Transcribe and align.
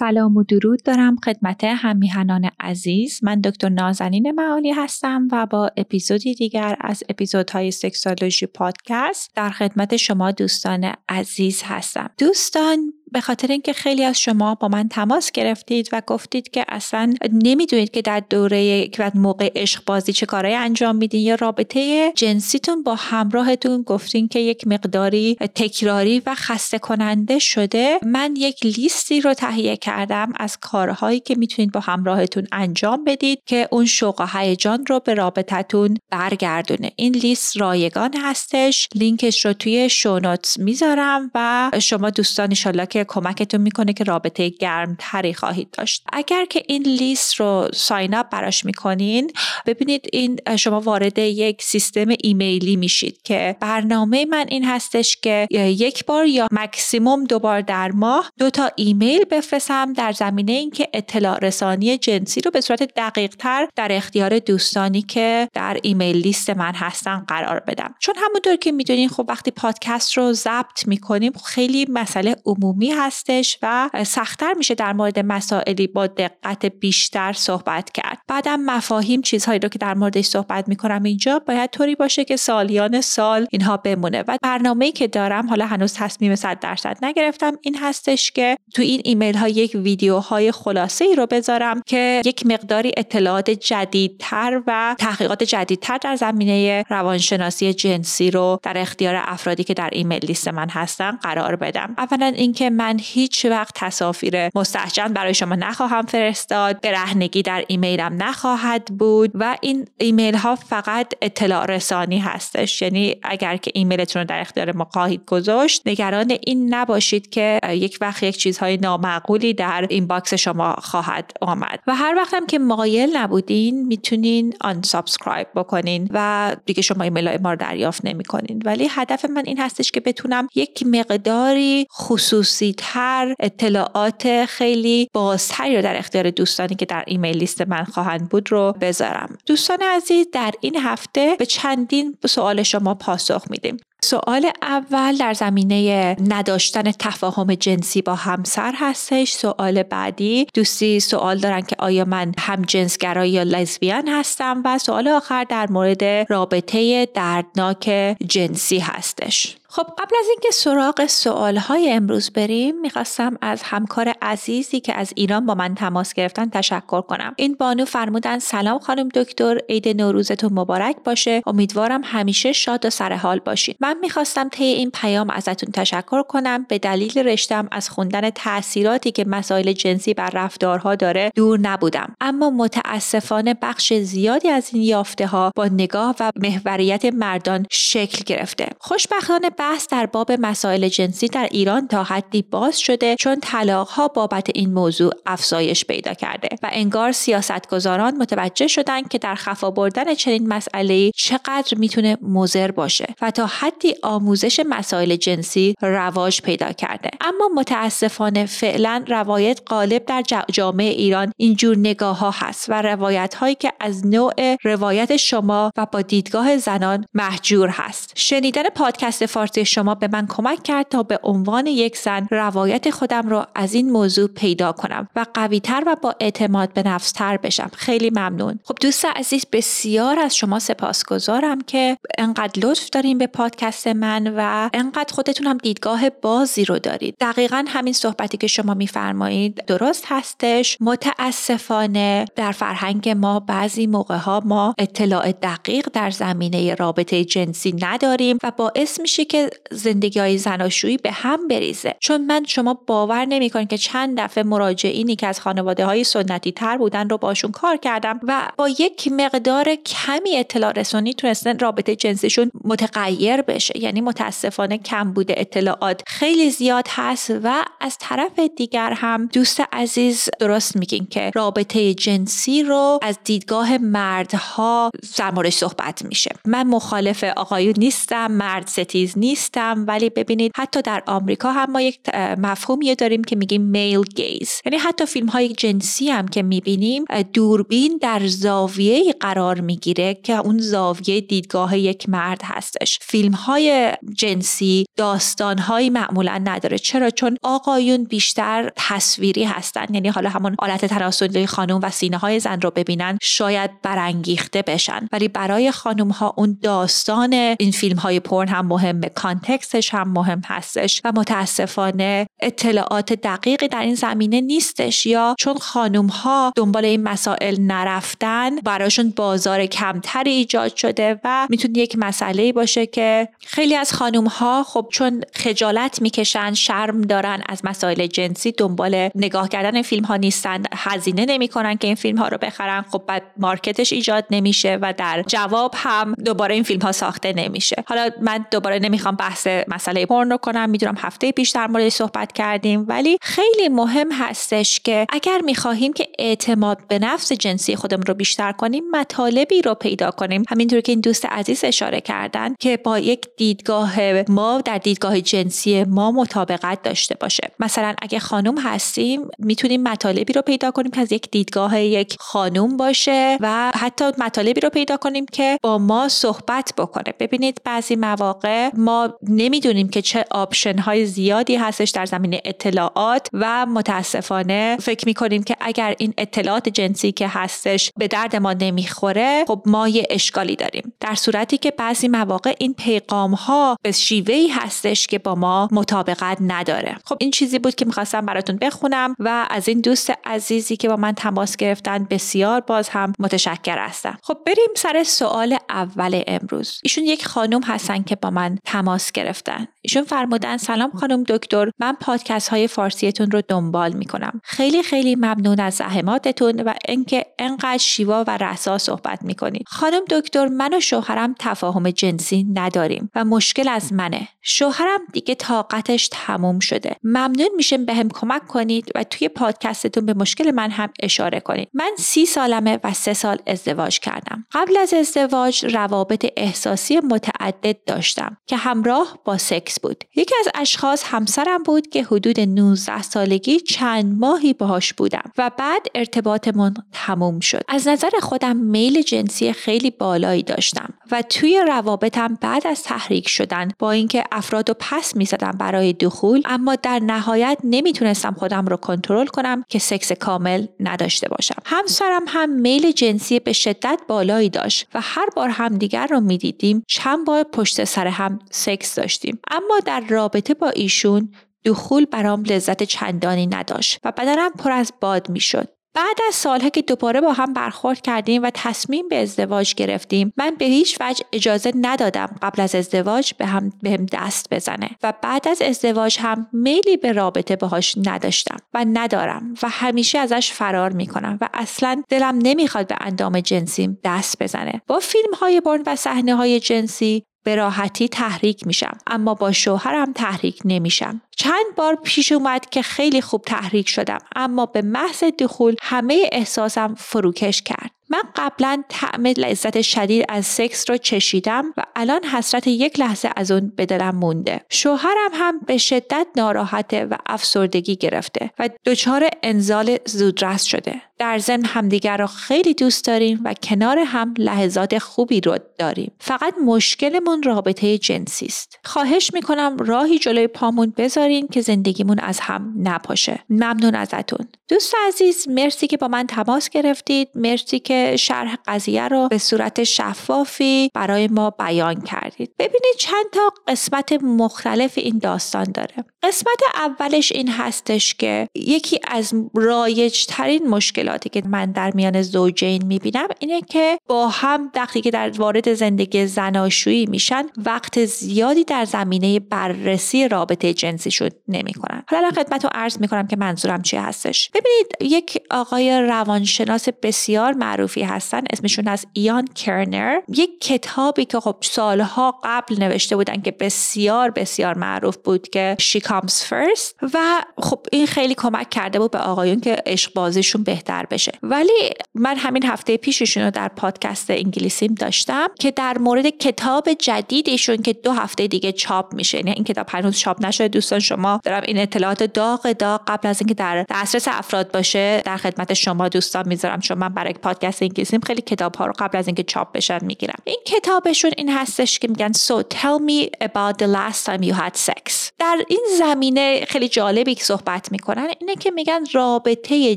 سلام 0.00 0.36
و 0.36 0.42
درود 0.42 0.82
دارم 0.82 1.16
خدمت 1.24 1.64
هم‌میهنان 1.64 2.50
عزیز. 2.60 3.20
من 3.22 3.40
دکتر 3.40 3.68
نازنین 3.68 4.30
معالی 4.30 4.70
هستم 4.70 5.28
و 5.32 5.46
با 5.46 5.70
اپیزودی 5.76 6.34
دیگر 6.34 6.76
از 6.80 7.02
اپیزودهای 7.08 7.70
sexology 7.70 8.46
podcast 8.46 9.30
در 9.36 9.50
خدمت 9.50 9.96
شما 9.96 10.30
دوستان 10.30 10.92
عزیز 11.08 11.62
هستم. 11.64 12.10
دوستان 12.18 12.92
به 13.12 13.20
خاطر 13.20 13.52
اینکه 13.52 13.72
خیلی 13.72 14.04
از 14.04 14.20
شما 14.20 14.54
با 14.54 14.68
من 14.68 14.88
تماس 14.88 15.32
گرفتید 15.32 15.88
و 15.92 16.02
گفتید 16.06 16.50
که 16.50 16.64
اصلا 16.68 17.14
نمی‌دونید 17.32 17.90
که 17.90 18.02
در 18.02 18.22
دوره 18.30 18.90
و 18.98 19.10
موقع 19.14 19.50
عشق 19.56 19.84
بازی 19.84 20.12
چه 20.12 20.26
کارهایی 20.26 20.56
انجام 20.56 20.96
میدین. 20.96 21.20
یا 21.20 21.34
رابطه 21.34 22.12
جنسیتون 22.16 22.82
با 22.82 22.94
همراهتون 22.94 23.82
گفتین 23.82 24.28
که 24.28 24.38
یک 24.38 24.66
مقداری 24.66 25.36
تکراری 25.54 26.22
و 26.26 26.34
خسته 26.34 26.78
کننده 26.78 27.38
شده. 27.38 27.98
من 28.02 28.34
یک 28.36 28.66
لیستی 28.66 29.20
رو 29.20 29.34
تهیه 29.34 29.76
کردم 29.76 30.32
از 30.36 30.58
کارهایی 30.60 31.20
که 31.20 31.34
می‌تونید 31.34 31.72
با 31.72 31.80
همراهتون 31.80 32.46
انجام 32.52 33.04
بدید 33.04 33.42
که 33.46 33.68
اون 33.70 33.86
شوق 33.86 34.20
و 34.20 34.26
هیجان 34.38 34.86
رو 34.86 35.00
به 35.00 35.14
رابطتون 35.14 35.96
برگردونه. 36.10 36.92
این 36.96 37.14
لیست 37.14 37.56
رایگان 37.56 38.14
هستش. 38.16 38.88
لینکش 38.94 39.44
رو 39.44 39.52
توی 39.52 39.90
شونوتس 39.90 40.58
می‌ذارم 40.58 41.30
و 41.34 41.70
شما 41.78 42.10
دوستان 42.10 42.46
انشالله 42.46 42.86
که 43.00 43.04
کمکتون 43.08 43.60
می‌کنه 43.60 43.92
که 43.92 44.04
رابطه 44.04 44.48
گرم 44.48 44.96
تری 44.98 45.34
خواهید 45.34 45.70
داشت. 45.70 46.04
اگر 46.12 46.44
که 46.44 46.62
این 46.68 46.82
لیست 46.82 47.34
رو 47.34 47.68
ساین 47.74 48.14
اپ 48.14 48.30
براش 48.30 48.64
می‌کنین 48.64 49.30
ببینید 49.66 50.06
این 50.12 50.38
شما 50.58 50.80
وارد 50.80 51.18
یک 51.18 51.62
سیستم 51.62 52.06
ایمیلی 52.20 52.76
میشید 52.76 53.22
که 53.22 53.56
برنامه 53.60 54.24
من 54.24 54.46
این 54.48 54.64
هستش 54.64 55.16
که 55.16 55.46
یک 55.50 56.06
بار 56.06 56.26
یا 56.26 56.46
مکسیموم 56.50 57.24
دو 57.24 57.38
بار 57.38 57.60
در 57.60 57.90
ماه 57.90 58.30
دو 58.38 58.50
تا 58.50 58.70
ایمیل 58.76 59.24
بفرستم 59.24 59.92
در 59.92 60.12
زمینه 60.12 60.52
اینکه 60.52 60.88
اطلاع 60.94 61.38
رسانی 61.38 61.98
جنسی 61.98 62.40
رو 62.40 62.50
به 62.50 62.60
صورت 62.60 62.82
دقیق 62.96 63.34
تر 63.36 63.68
در 63.76 63.88
اختیار 63.92 64.38
دوستانی 64.38 65.02
که 65.02 65.48
در 65.52 65.78
email 65.82 66.16
list 66.16 66.50
من 66.50 66.74
هستن 66.74 67.24
قرار 67.28 67.60
بدم. 67.60 67.94
چون 67.98 68.14
همونطور 68.18 68.56
که 68.56 68.72
می‌دونین 68.72 69.08
خب 69.08 69.24
وقتی 69.28 69.50
پادکست 69.50 70.18
رو 70.18 70.32
ضبط 70.32 70.86
می‌کنیم 70.86 71.32
خیلی 71.44 71.86
مسئله 71.88 72.36
عمومی 72.46 72.89
هستش 72.90 73.58
و 73.62 73.90
سختتر 74.06 74.54
میشه 74.54 74.74
در 74.74 74.92
مورد 74.92 75.18
مسائلی 75.18 75.86
با 75.86 76.06
دقت 76.06 76.66
بیشتر 76.66 77.32
صحبت 77.32 77.90
کرد. 77.92 78.18
بعدم 78.28 78.60
مفاهیم 78.60 79.22
چیزهایی 79.22 79.58
رو 79.58 79.68
که 79.68 79.78
در 79.78 79.94
موردش 79.94 80.24
صحبت 80.24 80.68
می‌کنم 80.68 81.02
اینجا 81.02 81.38
باید 81.38 81.70
طوری 81.70 81.94
باشه 81.94 82.24
که 82.24 82.36
سالیان 82.36 83.00
سال 83.00 83.46
اینها 83.50 83.76
بمونه. 83.76 84.24
و 84.28 84.38
برنامه‌ای 84.42 84.92
که 84.92 85.08
دارم 85.08 85.48
حالا 85.48 85.66
هنوز 85.66 85.94
تصمیم 85.94 86.34
100 86.34 86.60
درصد 86.60 86.98
نگرفتم 87.02 87.52
این 87.62 87.76
هستش 87.78 88.32
که 88.32 88.56
تو 88.74 88.82
این 88.82 89.00
ایمیل 89.04 89.36
ها 89.36 89.48
یک 89.48 89.74
ویدیوهای 89.74 90.52
خلاصه 90.52 91.04
ای 91.04 91.14
رو 91.14 91.26
بذارم 91.26 91.82
که 91.86 92.22
یک 92.24 92.46
مقداری 92.46 92.92
اطلاعات 92.96 93.50
جدیدتر 93.50 94.62
و 94.66 94.96
تحقیقات 94.98 95.42
جدیدتر 95.42 95.98
در 95.98 96.16
زمینه 96.16 96.84
روانشناسی 96.88 97.74
جنسی 97.74 98.30
رو 98.30 98.58
در 98.62 98.78
اختیار 98.78 99.14
افرادی 99.18 99.64
که 99.64 99.74
در 99.74 99.90
email 99.92 100.24
list 100.24 100.48
من 100.48 100.68
هستن 100.68 101.10
قرار 101.10 101.56
بدم. 101.56 101.94
اولا 101.98 102.26
اینکه 102.26 102.70
من 102.80 102.96
هیچ 103.00 103.44
وقت 103.44 103.74
تصاویر 103.74 104.50
مستهجن 104.54 105.08
برای 105.08 105.34
شما 105.34 105.54
نخواهم 105.54 106.06
فرستاد. 106.06 106.80
برهنگی 106.80 107.42
در 107.42 107.64
ایمیلم 107.68 108.22
نخواهد 108.22 108.84
بود 108.84 109.30
و 109.34 109.56
این 109.60 109.88
ایمیل 109.98 110.34
ها 110.36 110.54
فقط 110.54 111.14
اطلاع 111.22 111.66
رسانی 111.66 112.18
هستش. 112.18 112.82
یعنی 112.82 113.16
اگر 113.22 113.56
که 113.56 113.70
ایمیلتون 113.74 114.20
رو 114.22 114.26
در 114.26 114.40
اختیار 114.40 114.72
ما 114.72 114.88
خواهید 114.92 115.24
گذاشت 115.24 115.82
نگران 115.86 116.36
این 116.46 116.74
نباشید 116.74 117.30
که 117.30 117.60
یک 117.68 117.98
وقت 118.00 118.22
یک 118.22 118.36
چیزهای 118.36 118.76
نامعقولی 118.76 119.54
در 119.54 119.86
inbox 119.90 120.34
شما 120.34 120.72
خواهد 120.72 121.32
آمد. 121.40 121.80
و 121.86 121.94
هر 121.94 122.14
وقتم 122.16 122.46
که 122.46 122.58
مایل 122.58 123.16
نبودین 123.16 123.86
می‌تونین 123.86 124.54
unsubscribe 124.60 125.46
بکنین 125.56 126.08
و 126.10 126.56
دیگه 126.66 126.82
شما 126.82 127.04
ایمیل 127.04 127.28
های 127.28 127.38
ما 127.38 127.50
رو 127.50 127.56
دریافت 127.56 128.04
نمی‌کنین. 128.04 128.62
ولی 128.64 128.88
هدف 128.90 129.24
من 129.24 129.42
این 129.46 129.58
هستش 129.60 129.90
که 129.90 130.00
بتونم 130.00 130.48
یک 130.54 130.82
مقداری 130.86 131.86
خصوصی 131.92 132.69
تر 132.72 133.34
اطلاعات 133.40 134.44
خیلی 134.44 135.08
بازتری 135.12 135.76
رو 135.76 135.82
در 135.82 135.98
اختیار 135.98 136.30
دوستانی 136.30 136.74
که 136.74 136.86
در 136.86 137.04
ایمیل 137.06 137.36
لیست 137.36 137.62
من 137.62 137.84
خواهند 137.84 138.28
بود 138.28 138.52
رو 138.52 138.74
بذارم. 138.80 139.38
دوستان 139.46 139.78
عزیز 139.82 140.26
در 140.32 140.52
این 140.60 140.76
هفته 140.76 141.36
به 141.38 141.46
چندین 141.46 142.16
سوال 142.26 142.62
شما 142.62 142.94
پاسخ 142.94 143.44
میدیم. 143.50 143.76
سوال 144.02 144.50
اول 144.62 145.16
در 145.16 145.34
زمینه 145.34 146.16
نداشتن 146.28 146.92
تفاهم 146.92 147.54
جنسی 147.54 148.02
با 148.02 148.14
همسر 148.14 148.72
هستش. 148.76 149.32
سوال 149.32 149.82
بعدی 149.82 150.46
دوستی 150.54 151.00
سوال 151.00 151.38
دارن 151.38 151.60
که 151.60 151.76
آیا 151.78 152.04
من 152.04 152.32
هم 152.38 152.62
جنسگرا 152.62 153.26
یا 153.26 153.42
لزبیان 153.42 154.08
هستم؟ 154.08 154.62
و 154.64 154.78
سوال 154.78 155.08
آخر 155.08 155.44
در 155.44 155.70
مورد 155.70 156.04
رابطه 156.04 157.06
دردناک 157.06 158.16
جنسی 158.28 158.78
هستش. 158.78 159.59
خب 159.72 159.82
قبل 159.82 160.16
از 160.20 160.26
اینکه 160.30 160.48
سراغ 160.52 161.06
سوالهای 161.06 161.92
امروز 161.92 162.30
بریم 162.30 162.80
می‌خواستم 162.80 163.36
از 163.40 163.62
همکار 163.62 164.14
عزیزی 164.22 164.80
که 164.80 164.94
از 164.94 165.12
ایران 165.16 165.46
با 165.46 165.54
من 165.54 165.74
تماس 165.74 166.14
گرفتن 166.14 166.48
تشکر 166.48 167.00
کنم. 167.00 167.34
این 167.36 167.54
بانو 167.54 167.84
فرمودن 167.84 168.38
سلام 168.38 168.78
خانم 168.78 169.08
دکتر 169.08 169.58
عید 169.68 169.88
نوروزتون 169.88 170.52
مبارک 170.52 170.96
باشه. 171.04 171.42
امیدوارم 171.46 172.00
همیشه 172.04 172.52
شاد 172.52 172.86
و 172.86 172.90
سرحال 172.90 173.38
باشید 173.38 173.76
من 173.80 173.96
می‌خواستم 174.00 174.48
طی 174.48 174.64
این 174.64 174.90
پیام 174.90 175.30
ازتون 175.30 175.72
تشکر 175.72 176.22
کنم. 176.22 176.66
به 176.68 176.78
دلیل 176.78 177.18
رشتم 177.18 177.68
از 177.72 177.90
خوندن 177.90 178.30
تاثیراتی 178.30 179.10
که 179.10 179.24
مسائل 179.24 179.72
جنسی 179.72 180.14
بر 180.14 180.30
رفتارها 180.30 180.94
داره 180.94 181.32
دور 181.34 181.58
نبودم. 181.58 182.16
اما 182.20 182.50
متاسفانه 182.50 183.54
بخش 183.62 183.92
زیادی 183.92 184.48
از 184.48 184.70
این 184.72 184.82
یافته 184.82 185.26
ها 185.26 185.52
با 185.56 185.66
نگاه 185.66 186.16
و 186.20 186.30
محوریت 186.36 187.04
مردان 187.04 187.66
شکل 187.70 188.24
گرفته. 188.26 188.68
خوشبختانه 188.80 189.50
بحث 189.60 189.88
در 189.88 190.06
باب 190.06 190.32
مسائل 190.32 190.88
جنسی 190.88 191.28
در 191.28 191.48
ایران 191.50 191.88
تا 191.88 192.04
حدی 192.04 192.42
باز 192.42 192.80
شده 192.80 193.16
چون 193.18 193.40
ها 193.68 194.08
بابت 194.08 194.50
این 194.54 194.72
موضوع 194.72 195.12
افزایش 195.26 195.84
پیدا 195.84 196.14
کرده 196.14 196.48
و 196.62 196.70
انگار 196.72 197.12
سیاستگزاران 197.12 198.16
متوجه 198.16 198.66
شدند 198.66 199.08
که 199.08 199.18
در 199.18 199.34
خفا 199.34 199.70
بردن 199.70 200.14
چنین 200.14 200.48
مسئله 200.48 201.10
چقدر 201.10 201.78
می‌تونه 201.78 202.16
مضر 202.22 202.70
باشه 202.70 203.14
و 203.22 203.30
تا 203.30 203.46
حدی 203.46 203.94
آموزش 204.02 204.60
مسائل 204.68 205.16
جنسی 205.16 205.74
رواج 205.82 206.42
پیدا 206.42 206.72
کرده. 206.72 207.10
اما 207.20 207.48
متاسفانه 207.54 208.46
فعلا 208.46 209.04
روایت 209.08 209.60
غالب 209.68 210.04
در 210.04 210.22
جامعه 210.52 210.88
ایران 210.88 211.32
اینجور 211.36 211.76
نگاه 211.76 212.18
ها 212.18 212.30
هست 212.30 212.70
و 212.70 212.82
روایت 212.82 213.34
هایی 213.34 213.54
که 213.54 213.72
از 213.80 214.06
نوع 214.06 214.56
روایت 214.64 215.16
شما 215.16 215.72
و 215.76 215.86
با 215.86 216.02
دیدگاه 216.02 216.56
زنان 216.56 217.04
محجور 217.14 217.68
هست. 217.68 218.12
شنیدن 218.16 218.68
پادکست 218.68 219.26
فارسی 219.26 219.49
شما 219.58 219.94
به 219.94 220.08
من 220.12 220.26
کمک 220.26 220.62
کرد 220.62 220.86
تا 220.88 221.02
به 221.02 221.18
عنوان 221.22 221.66
یک 221.66 221.96
زن 221.96 222.28
روایت 222.30 222.90
خودم 222.90 223.28
رو 223.28 223.46
از 223.54 223.74
این 223.74 223.90
موضوع 223.90 224.28
پیدا 224.28 224.72
کنم 224.72 225.08
و 225.16 225.26
قویتر 225.34 225.82
و 225.86 225.96
با 226.02 226.14
اعتماد 226.20 226.72
به 226.72 226.82
نفس 226.82 227.12
تر 227.12 227.36
بشم. 227.36 227.70
خیلی 227.74 228.10
ممنون. 228.10 228.58
خب 228.64 228.74
دوست 228.80 229.04
عزیز 229.04 229.44
بسیار 229.52 230.18
از 230.18 230.36
شما 230.36 230.58
سپاسگزارم 230.58 231.60
که 231.60 231.98
انقدر 232.18 232.66
لطف 232.66 232.90
داریم 232.90 233.18
به 233.18 233.26
پادکست 233.26 233.86
من 233.86 234.34
و 234.36 234.70
انقدر 234.74 235.14
خودتون 235.14 235.46
هم 235.46 235.58
دیدگاه 235.58 236.10
بازی 236.10 236.64
رو 236.64 236.78
دارید. 236.78 237.16
دقیقا 237.20 237.64
همین 237.68 237.92
صحبتی 237.92 238.36
که 238.36 238.46
شما 238.46 238.74
میفرمایید 238.74 239.64
درست 239.66 240.04
هستش. 240.06 240.76
متاسفانه 240.80 242.24
در 242.36 242.52
فرهنگ 242.52 243.08
ما 243.08 243.40
بعضی 243.40 243.86
موقع 243.86 244.16
ها 244.16 244.42
ما 244.44 244.74
اطلاع 244.78 245.32
دقیق 245.32 245.88
در 245.92 246.10
زمینه 246.10 246.74
رابطه 246.74 247.24
جنسی 247.24 247.74
نداریم 247.80 248.38
و 248.42 248.52
باعث 248.56 249.00
میشه 249.00 249.24
که 249.24 249.39
که 249.40 249.50
زندگی 249.70 250.20
های 250.20 250.38
زناشویی 250.38 250.96
به 250.96 251.12
هم 251.12 251.48
بریزه. 251.48 251.94
چون 252.00 252.26
من 252.26 252.44
شما 252.46 252.74
باور 252.86 253.24
نمی‌کنید 253.24 253.68
که 253.68 253.78
چند 253.78 254.20
دفعه 254.20 254.44
مراجعینی 254.44 255.16
که 255.16 255.26
از 255.26 255.40
خانواده 255.40 255.86
های 255.86 256.04
سنتی 256.04 256.52
تر 256.52 256.78
بودن 256.78 257.08
رو 257.08 257.18
باشون 257.18 257.50
کار 257.50 257.76
کردم 257.76 258.20
و 258.28 258.48
با 258.56 258.68
یک 258.68 259.08
مقدار 259.12 259.74
کمی 259.74 260.36
اطلاع 260.36 260.72
رسانی 260.72 261.14
تونستن 261.14 261.58
رابطه 261.58 261.96
جنسیشون 261.96 262.50
متغیر 262.64 263.42
بشه. 263.42 263.78
یعنی 263.78 264.00
متاسفانه 264.00 264.78
کم 264.78 265.12
بوده 265.12 265.34
اطلاعات. 265.36 266.02
خیلی 266.06 266.50
زیاد 266.50 266.86
هست 266.90 267.32
و 267.44 267.64
از 267.80 267.96
طرف 268.00 268.38
دیگر 268.56 268.92
هم 268.92 269.26
دوست 269.26 269.62
عزیز 269.72 270.28
درست 270.40 270.76
میگین 270.76 271.06
که 271.06 271.30
رابطه 271.34 271.94
جنسی 271.94 272.62
رو 272.62 272.98
از 273.02 273.18
دیدگاه 273.24 273.78
مردها 273.78 274.90
در 275.18 275.50
صحبت 275.50 276.04
میشه. 276.04 276.30
من 276.46 276.66
مخالف 276.66 277.24
آقایون 277.24 277.74
نیستم 277.78 278.32
مرد 278.32 278.66
ستیز 278.66 279.18
نیستم 279.30 279.84
ولی 279.88 280.10
ببینید 280.10 280.52
حتی 280.56 280.82
در 280.82 281.02
آمریکا 281.06 281.52
هم 281.52 281.70
ما 281.70 281.80
یک 281.80 282.00
مفهومی 282.38 282.94
داریم 282.94 283.24
که 283.24 283.36
میگیم 283.36 283.62
میل 283.62 284.02
گیز 284.02 284.60
یعنی 284.64 284.76
حتی 284.76 285.06
فیلم 285.06 285.28
های 285.28 285.48
جنسی 285.48 286.10
هم 286.10 286.28
که 286.28 286.42
می‌بینیم 286.42 287.04
دوربین 287.32 287.98
در 288.02 288.26
زاویه 288.26 289.12
قرار 289.20 289.60
می‌گیره 289.60 290.14
که 290.14 290.36
اون 290.36 290.58
زاویه 290.58 291.20
دیدگاه 291.20 291.78
یک 291.78 292.08
مرد 292.08 292.40
هستش. 292.44 292.98
فیلم 293.02 293.32
های 293.32 293.92
جنسی 294.14 294.86
داستان 294.96 295.58
های 295.58 295.90
معمولا 295.90 296.40
نداره. 296.44 296.78
چرا؟ 296.78 297.10
چون 297.10 297.36
آقایون 297.42 298.04
بیشتر 298.04 298.70
تصویری 298.76 299.44
هستن. 299.44 299.86
یعنی 299.94 300.08
حالا 300.08 300.30
همون 300.30 300.56
آلت 300.58 300.84
تناسلی 300.84 301.46
خانم 301.46 301.80
و 301.82 301.90
سینه 301.90 302.16
های 302.16 302.40
زن 302.40 302.60
رو 302.60 302.70
ببینن 302.70 303.18
شاید 303.22 303.70
برانگیخته 303.82 304.62
بشن. 304.62 305.08
ولی 305.12 305.28
برای 305.28 305.70
خانم 305.70 306.08
ها 306.08 306.34
اون 306.36 306.58
داستان 306.62 307.32
این 307.32 307.72
فیلم 307.72 307.96
های 307.96 308.20
پرن 308.20 308.48
هم 308.48 308.66
مهمه. 308.66 309.10
کانتکستش 309.22 309.94
هم 309.94 310.12
مهم 310.12 310.42
هستش 310.46 311.00
و 311.04 311.12
متاسفانه 311.16 312.26
اطلاعات 312.40 313.12
دقیقی 313.12 313.68
در 313.68 313.82
این 313.82 313.94
زمینه 313.94 314.40
نیستش 314.40 315.06
یا 315.06 315.34
چون 315.38 315.58
خانم 315.58 316.06
ها 316.06 316.52
دنبال 316.56 316.84
این 316.84 317.02
مسائل 317.02 317.56
نرفتن 317.60 318.56
براشون 318.56 319.12
بازار 319.16 319.66
کمتری 319.66 320.30
ایجاد 320.30 320.76
شده 320.76 321.20
و 321.24 321.46
می‌تونه 321.50 321.78
یک 321.78 321.96
مسئله 321.98 322.52
باشه 322.52 322.86
که 322.86 323.28
خیلی 323.46 323.76
از 323.76 323.92
خانم 323.92 324.26
ها 324.26 324.62
خب 324.62 324.86
چون 324.92 325.20
خجالت 325.34 326.02
می‌کشن 326.02 326.54
شرم 326.54 327.02
دارن 327.02 327.42
از 327.48 327.60
مسائل 327.64 328.06
جنسی 328.06 328.52
دنبال 328.52 329.08
نگاه 329.14 329.48
کردن 329.48 329.82
فیلم 329.82 330.04
ها 330.04 330.16
نیستن 330.16 330.62
هزینه 330.74 331.26
نمی‌کنن 331.26 331.76
که 331.76 331.86
این 331.86 331.96
فیلم 331.96 332.18
ها 332.18 332.28
رو 332.28 332.38
بخرن 332.38 332.84
خب 332.92 333.02
بعد 333.06 333.22
مارکتش 333.36 333.92
ایجاد 333.92 334.24
نمیشه 334.30 334.78
و 334.82 334.94
در 334.96 335.24
جواب 335.26 335.74
هم 335.76 336.14
دوباره 336.14 336.54
این 336.54 336.64
فیلم 336.64 336.80
ها 336.80 336.92
ساخته 336.92 337.32
نمیشه. 337.32 337.84
حالا 337.86 338.10
من 338.20 338.46
دوباره 338.50 338.78
نمی‌خوام 338.78 339.09
بحث 339.16 339.46
مسئله 339.68 340.06
پرن 340.06 340.30
رو 340.30 340.36
کنم 340.36 340.70
می‌دونم 340.70 340.94
هفته 340.98 341.32
پیش 341.32 341.50
در 341.50 341.66
مورد 341.66 341.88
صحبت 341.88 342.32
کردیم 342.32 342.84
ولی 342.88 343.18
خیلی 343.22 343.68
مهم 343.68 344.12
هستش 344.12 344.80
که 344.80 345.06
اگر 345.08 345.40
می‌خواهیم 345.44 345.92
که 345.92 346.08
اعتماد 346.18 346.78
به 346.88 346.98
نفس 346.98 347.32
جنسی 347.32 347.76
خودمون 347.76 348.06
رو 348.06 348.14
بیشتر 348.14 348.52
کنیم 348.52 348.84
مطالبی 348.92 349.62
رو 349.62 349.74
پیدا 349.74 350.10
کنیم. 350.10 350.42
همینطور 350.48 350.80
که 350.80 350.92
این 350.92 351.00
دوست 351.00 351.26
عزیز 351.26 351.64
اشاره 351.64 352.00
کردن 352.00 352.54
که 352.60 352.76
با 352.76 352.98
یک 352.98 353.26
دیدگاه 353.36 354.22
ما 354.28 354.60
در 354.64 354.78
دیدگاه 354.78 355.20
جنسی 355.20 355.84
ما 355.84 356.12
مطابقت 356.12 356.82
داشته 356.82 357.14
باشه. 357.20 357.50
مثلا 357.58 357.94
اگه 358.02 358.18
خانم 358.18 358.58
هستیم 358.58 359.28
می‌تونیم 359.38 359.82
مطالبی 359.82 360.32
رو 360.32 360.42
پیدا 360.42 360.70
کنیم 360.70 360.90
که 360.90 361.00
از 361.00 361.12
یک 361.12 361.30
دیدگاه 361.30 361.80
یک 361.80 362.16
خانم 362.20 362.76
باشه 362.76 363.38
و 363.40 363.72
حتی 363.74 364.04
مطالبی 364.18 364.60
رو 364.60 364.70
پیدا 364.70 364.96
کنیم 364.96 365.26
که 365.26 365.58
با 365.62 365.78
ما 365.78 366.08
صحبت 366.08 366.72
بکنه. 366.78 367.14
ببینید 367.18 367.60
بعضی 367.64 367.96
مواقع 367.96 368.70
ما 368.74 368.99
نمی‌دونیم 369.28 369.88
که 369.88 370.02
چه 370.02 370.24
option 370.30 370.78
های 370.78 371.06
زیادی 371.06 371.56
هستش 371.56 371.90
در 371.90 372.06
زمینه 372.06 372.40
اطلاعات 372.44 373.28
و 373.32 373.66
متاسفانه 373.66 374.76
فکر 374.80 375.06
می‌کنیم 375.06 375.42
که 375.42 375.56
اگر 375.60 375.94
این 375.98 376.14
اطلاعات 376.18 376.68
جنسی 376.68 377.12
که 377.12 377.28
هستش 377.28 377.90
به 377.96 378.08
درد 378.08 378.36
ما 378.36 378.52
نمی‌خوره 378.52 379.44
خب 379.48 379.62
ما 379.66 379.88
یه 379.88 380.06
اشکالی 380.10 380.56
داریم. 380.56 380.92
در 381.00 381.14
صورتی 381.14 381.58
که 381.58 381.70
بعضی 381.70 382.08
مواقع 382.08 382.54
این 382.58 382.74
پیغام 382.74 383.34
ها 383.34 383.76
به 383.82 383.92
شیوه‌ای 383.92 384.48
هستش 384.48 385.06
که 385.06 385.18
با 385.18 385.34
ما 385.34 385.68
مطابقت 385.72 386.38
نداره. 386.40 386.96
خب 387.04 387.16
این 387.20 387.30
چیزی 387.30 387.58
بود 387.58 387.74
که 387.74 387.84
می‌خواستم 387.84 388.26
براتون 388.26 388.56
بخونم 388.56 389.16
و 389.18 389.46
از 389.50 389.68
این 389.68 389.80
دوست 389.80 390.12
عزیزی 390.24 390.76
که 390.76 390.88
با 390.88 390.96
من 390.96 391.12
تماس 391.12 391.56
گرفتن 391.56 392.06
بسیار 392.10 392.60
باز 392.60 392.88
هم 392.88 393.12
متشکر 393.18 393.78
هستم. 393.78 394.18
خب 394.22 394.38
بریم 394.46 394.68
سر 394.76 395.04
سوال 395.04 395.56
اول 395.68 396.22
امروز. 396.26 396.80
ایشون 396.84 397.04
یک 397.04 397.26
خانم 397.26 397.62
هستن 397.62 398.02
که 398.02 398.16
با 398.16 398.30
من 398.30 398.58
تماس 398.64 398.89
گرفتن 399.14 399.66
ایشون 399.82 400.04
فرمودن 400.04 400.56
سلام 400.56 400.90
خانم 400.90 401.22
دکتر 401.22 401.70
من 401.78 401.92
پادکست 402.00 402.48
های 402.48 402.68
فارسیتون 402.68 403.30
رو 403.30 403.42
دنبال 403.48 403.92
می‌کنم. 403.92 404.40
خیلی 404.44 404.82
خیلی 404.82 405.16
ممنون 405.16 405.60
از 405.60 405.74
زحماتتون 405.74 406.60
و 406.60 406.74
اینکه 406.88 407.26
انقدر 407.38 407.78
شیوا 407.78 408.24
و 408.26 408.36
رسا 408.36 408.78
صحبت 408.78 409.22
می‌کنید. 409.22 409.64
خانم 409.66 410.04
دکتر 410.10 410.48
من 410.48 410.74
و 410.74 410.80
شوهرم 410.80 411.34
تفاهم 411.38 411.90
جنسی 411.90 412.46
نداریم 412.54 413.10
و 413.14 413.24
مشکل 413.24 413.68
از 413.68 413.92
منه. 413.92 414.28
شوهرم 414.42 415.00
دیگه 415.12 415.34
طاقتش 415.34 416.08
تموم 416.12 416.58
شده. 416.58 416.96
ممنون 417.04 417.50
میشم 417.56 417.84
بهم 417.84 418.08
به 418.08 418.14
کمک 418.14 418.46
کنید 418.46 418.92
و 418.94 419.04
توی 419.04 419.28
پادکستتون 419.28 420.06
به 420.06 420.14
مشکل 420.14 420.50
من 420.50 420.70
هم 420.70 420.88
اشاره 421.00 421.40
کنید. 421.40 421.68
من 421.74 421.90
سی 421.98 422.26
سالمه 422.26 422.78
و 422.84 422.92
سه 422.92 423.14
سال 423.14 423.38
ازدواج 423.46 424.00
کردم. 424.00 424.46
قبل 424.52 424.76
از 424.76 424.94
ازدواج 424.94 425.74
روابط 425.74 426.26
احساسی 426.36 427.00
متعدد 427.00 427.84
داشتم 427.86 428.36
که 428.46 428.56
همراه 428.70 429.18
با 429.24 429.38
سکس 429.38 429.80
بود. 429.80 430.04
یکی 430.16 430.34
از 430.40 430.48
اشخاص 430.54 431.02
همسرم 431.06 431.62
بود 431.62 431.88
که 431.88 432.04
حدود 432.04 432.40
19 432.40 433.02
سالگی 433.02 433.60
چند 433.60 434.18
ماهی 434.20 434.52
باهاش 434.52 434.92
بودم 434.92 435.32
و 435.38 435.50
بعد 435.58 435.82
ارتباطمون 435.94 436.74
تموم 436.92 437.40
شد. 437.40 437.60
از 437.68 437.88
نظر 437.88 438.10
خودم 438.22 438.56
میل 438.56 439.02
جنسی 439.02 439.52
خیلی 439.52 439.90
بالایی 439.90 440.42
داشتم 440.42 440.94
و 441.10 441.22
توی 441.22 441.64
روابطم 441.68 442.38
بعد 442.40 442.66
از 442.66 442.82
تحریک 442.82 443.28
شدن 443.28 443.68
با 443.78 443.90
اینکه 443.90 444.24
افراد 444.32 444.68
رو 444.68 444.74
پس 444.78 445.16
می‌زدم 445.16 445.54
برای 445.58 445.92
دخول 445.92 446.42
اما 446.44 446.76
در 446.76 446.98
نهایت 446.98 447.58
نمی‌تونستم 447.64 448.36
خودم 448.38 448.66
رو 448.66 448.76
کنترل 448.76 449.26
کنم 449.26 449.64
که 449.68 449.78
سکس 449.78 450.12
کامل 450.12 450.66
نداشته 450.80 451.28
باشم. 451.28 451.62
همسرم 451.64 452.22
هم 452.28 452.50
میل 452.50 452.92
جنسی 452.92 453.40
به 453.40 453.52
شدت 453.52 454.00
بالایی 454.08 454.48
داشت 454.48 454.86
و 454.94 455.00
هر 455.02 455.26
بار 455.36 455.48
همدیگر 455.48 456.06
رو 456.06 456.20
می‌دیدیم 456.20 456.84
چند 456.86 457.26
بار 457.26 457.42
پشت 457.42 457.84
سر 457.84 458.06
هم 458.06 458.38
سکس 458.60 458.94
داشتیم. 458.94 459.40
اما 459.50 459.80
در 459.84 460.00
رابطه 460.08 460.54
با 460.54 460.68
ایشون 460.68 461.32
دخول 461.64 462.04
برام 462.04 462.42
لذت 462.42 462.82
چندانی 462.82 463.46
نداشت 463.46 463.98
و 464.04 464.12
بدنم 464.12 464.50
پر 464.50 464.70
از 464.70 464.92
باد 465.00 465.30
می‌شد. 465.30 465.68
بعد 465.94 466.16
از 466.28 466.34
سالها 466.34 466.68
که 466.68 466.82
دوباره 466.82 467.20
با 467.20 467.32
هم 467.32 467.52
برخورد 467.52 468.00
کردیم 468.00 468.42
و 468.42 468.50
تصمیم 468.54 469.08
به 469.08 469.22
ازدواج 469.22 469.74
گرفتیم 469.74 470.32
من 470.36 470.54
به 470.58 470.64
هیچ 470.64 470.98
وجه 471.00 471.24
اجازه 471.32 471.72
ندادم 471.74 472.36
قبل 472.42 472.62
از 472.62 472.74
ازدواج 472.74 473.34
به 473.34 473.46
هم 473.46 473.72
بهم 473.82 474.06
دست 474.12 474.54
بزنه 474.54 474.90
و 475.02 475.12
بعد 475.22 475.48
از 475.48 475.62
ازدواج 475.62 476.18
هم 476.20 476.46
میلی 476.52 476.96
به 476.96 477.12
رابطه 477.12 477.56
باهاش 477.56 477.94
نداشتم 478.06 478.56
و 478.74 478.84
ندارم 478.92 479.54
و 479.62 479.68
همیشه 479.68 480.18
ازش 480.18 480.52
فرار 480.52 480.92
می‌کنم 480.92 481.38
و 481.40 481.48
اصلا 481.54 482.02
دلم 482.08 482.38
نمی‌خواد 482.42 482.86
به 482.86 482.96
اندام 483.00 483.40
جنسیم 483.40 483.98
دست 484.04 484.42
بزنه. 484.42 484.82
با 484.86 484.98
فیلم 484.98 485.34
های 485.40 485.60
برن 485.60 485.82
و 485.86 485.96
صحنه 485.96 486.34
های 486.34 486.60
جنسی 486.60 487.24
به 487.42 487.54
راحتی 487.54 488.08
تحریک 488.08 488.66
میشم 488.66 488.98
اما 489.06 489.34
با 489.34 489.52
شوهرم 489.52 490.12
تحریک 490.12 490.60
نمیشم. 490.64 491.20
چند 491.36 491.74
بار 491.76 491.94
پیش 491.94 492.32
اومد 492.32 492.70
که 492.70 492.82
خیلی 492.82 493.20
خوب 493.20 493.42
تحریک 493.42 493.88
شدم 493.88 494.18
اما 494.36 494.66
به 494.66 494.82
محض 494.82 495.24
دخول 495.24 495.76
همه 495.82 496.28
احساسم 496.32 496.94
فروکش 496.94 497.62
کرد. 497.62 497.99
من 498.10 498.22
قبلا 498.36 498.82
طعم 498.88 499.26
لذت 499.26 499.80
شدید 499.80 500.24
از 500.28 500.46
سکس 500.46 500.90
رو 500.90 500.96
چشیدم 500.96 501.64
و 501.76 501.82
الان 501.96 502.24
حسرت 502.24 502.66
یک 502.66 503.00
لحظه 503.00 503.30
از 503.36 503.50
اون 503.50 503.72
به 503.76 503.86
دلم 503.86 504.16
مونده. 504.16 504.60
شوهرم 504.68 505.30
هم 505.32 505.60
به 505.66 505.76
شدت 505.76 506.26
ناراحته 506.36 507.04
و 507.04 507.14
افسردگی 507.26 507.96
گرفته 507.96 508.50
و 508.58 508.68
دچار 508.86 509.28
انزال 509.42 509.96
زودرس 510.06 510.64
شده. 510.64 511.02
در 511.18 511.38
ضمن 511.38 511.64
همدیگر 511.64 512.16
را 512.16 512.26
خیلی 512.26 512.74
دوست 512.74 513.04
داریم 513.04 513.40
و 513.44 513.54
کنار 513.54 513.98
هم 513.98 514.34
لحظات 514.38 514.98
خوبی 514.98 515.40
رو 515.40 515.58
داریم. 515.78 516.12
فقط 516.18 516.54
مشکلمون 516.64 517.42
رابطه 517.42 517.98
جنسی 517.98 518.46
است. 518.46 518.78
خواهش 518.84 519.30
می‌کنم 519.34 519.76
راهی 519.78 520.18
جلوی 520.18 520.46
پامون 520.46 520.92
بذارین 520.96 521.48
که 521.48 521.60
زندگیمون 521.60 522.18
از 522.18 522.40
هم 522.40 522.74
نپاشه. 522.76 523.38
ممنون 523.50 523.94
ازتون. 523.94 524.48
دوست 524.68 524.94
عزیز 525.08 525.48
مرسی 525.48 525.86
که 525.86 525.96
با 525.96 526.08
من 526.08 526.26
تماس 526.26 526.68
گرفتید. 526.68 527.28
مرسی 527.34 527.78
که 527.78 527.99
که 528.00 528.16
شرح 528.16 528.56
قضیه 528.66 529.08
رو 529.08 529.28
به 529.28 529.38
صورت 529.38 529.84
شفافی 529.84 530.90
برای 530.94 531.28
ما 531.28 531.50
بیان 531.50 532.00
کردید. 532.00 532.52
ببینید 532.58 532.94
چند 532.98 533.24
تا 533.32 533.52
قسمت 533.68 534.12
مختلف 534.12 534.92
این 534.96 535.18
داستان 535.18 535.64
داره. 535.64 535.94
قسمت 536.22 536.60
اولش 536.74 537.32
این 537.32 537.48
هستش 537.48 538.14
که 538.14 538.46
یکی 538.54 539.00
از 539.08 539.34
رایج 539.54 540.26
ترین 540.26 540.68
مشکلاتی 540.68 541.28
که 541.28 541.42
من 541.46 541.72
در 541.72 541.90
میان 541.94 542.22
زوجین 542.22 542.86
می‌بینم 542.86 543.28
اینه 543.38 543.60
که 543.60 543.98
با 544.06 544.28
هم 544.28 544.70
وقتی 544.74 545.00
که 545.00 545.10
در 545.10 545.30
وارد 545.30 545.74
زندگی 545.74 546.26
زناشویی 546.26 547.06
میشن 547.06 547.46
وقت 547.56 548.04
زیادی 548.04 548.64
در 548.64 548.84
زمینه 548.84 549.40
بررسی 549.40 550.28
رابطه 550.28 550.74
جنسیشون 550.74 551.30
نمی‌کنن. 551.48 552.04
حالا 552.08 552.30
خدمت 552.30 552.64
رو 552.64 552.70
عرض 552.74 553.00
می‌کنم 553.00 553.26
که 553.26 553.36
منظورم 553.36 553.82
چی 553.82 553.96
هستش. 553.96 554.50
ببینید 554.50 554.86
یک 555.00 555.38
آقای 555.50 556.00
روانشناس 556.00 556.88
بسیار 557.02 557.52
معروفی 557.90 558.14
هستن. 558.14 558.42
اسمشون 558.50 558.88
از 558.88 559.06
ایان 559.12 559.46
کرنر. 559.54 560.20
یک 560.28 560.60
کتابی 560.60 561.24
که 561.24 561.40
خب 561.40 561.56
سالها 561.60 562.40
قبل 562.44 562.78
نوشته 562.78 563.16
بودن 563.16 563.42
که 563.42 563.50
بسیار 563.50 564.30
بسیار 564.30 564.78
معروف 564.78 565.16
بود 565.16 565.48
که 565.48 565.76
She 565.80 566.00
Comes 566.00 566.32
First. 566.32 566.94
و 567.14 567.18
خب 567.58 567.86
این 567.92 568.06
خیلی 568.06 568.34
کمک 568.34 568.70
کرده 568.70 568.98
بود 568.98 569.10
به 569.10 569.18
آقایون 569.18 569.60
که 569.60 569.82
عشق 569.86 570.12
بازیشون 570.14 570.62
بهتر 570.62 571.06
بشه. 571.10 571.32
ولی 571.42 571.90
من 572.14 572.36
همین 572.36 572.64
هفته 572.64 572.96
پیششون 572.96 573.42
رو 573.42 573.50
در 573.50 573.68
پادکست 573.68 574.30
انگلیسیم 574.30 574.94
داشتم 574.94 575.48
که 575.58 575.70
در 575.70 575.98
مورد 575.98 576.26
کتاب 576.26 576.92
جدیدشون 576.92 577.76
که 577.76 577.92
دو 577.92 578.12
هفته 578.12 578.46
دیگه 578.46 578.72
چاپ 578.72 579.14
میشه. 579.14 579.38
یعنی 579.38 579.50
این 579.50 579.64
کتاب 579.64 579.86
هنوز 579.90 580.18
چاپ 580.18 580.46
نشده. 580.46 580.68
دوستان 580.68 580.98
شما 580.98 581.40
دارم 581.44 581.62
این 581.66 581.78
اطلاعات 581.78 582.22
داغ 582.22 582.72
داغ 582.72 583.00
قبل 583.06 583.28
از 583.28 583.40
اینکه 583.40 583.54
در 583.54 583.86
دسترس 583.90 584.28
افراد 584.28 584.72
باشه 584.72 585.22
در 585.24 585.36
خدمت 585.36 585.74
شما 585.74 586.08
دوستان 586.08 586.48
می‌ذارم. 586.48 586.80
چون 586.80 586.98
من 586.98 587.08
برای 587.08 587.32
پادکست 587.32 587.69
انگلیسیم 587.80 588.20
خیلی 588.20 588.42
کتاب 588.42 588.76
ها 588.76 588.86
رو 588.86 588.92
قبل 588.98 589.18
از 589.18 589.26
اینکه 589.26 589.42
چاپ 589.42 589.72
بشن 589.72 589.98
می‌گیرم. 590.04 590.38
این 590.44 590.58
کتابشون 590.66 591.30
این 591.36 591.48
هستش 591.48 591.98
که 591.98 592.08
میگن 592.08 592.32
so 592.32 592.62
tell 592.62 593.00
me 593.08 593.44
about 593.44 593.74
the 593.82 593.86
last 593.86 594.26
time 594.26 594.42
you 594.42 594.54
had 594.54 594.90
sex. 594.90 595.30
در 595.38 595.64
این 595.68 595.86
زمینه 595.98 596.64
خیلی 596.68 596.88
جالبی 596.88 597.34
که 597.34 597.44
صحبت 597.44 597.92
می‌کنن 597.92 598.28
اینه 598.40 598.54
که 598.54 598.70
میگن 598.70 599.04
رابطه 599.12 599.96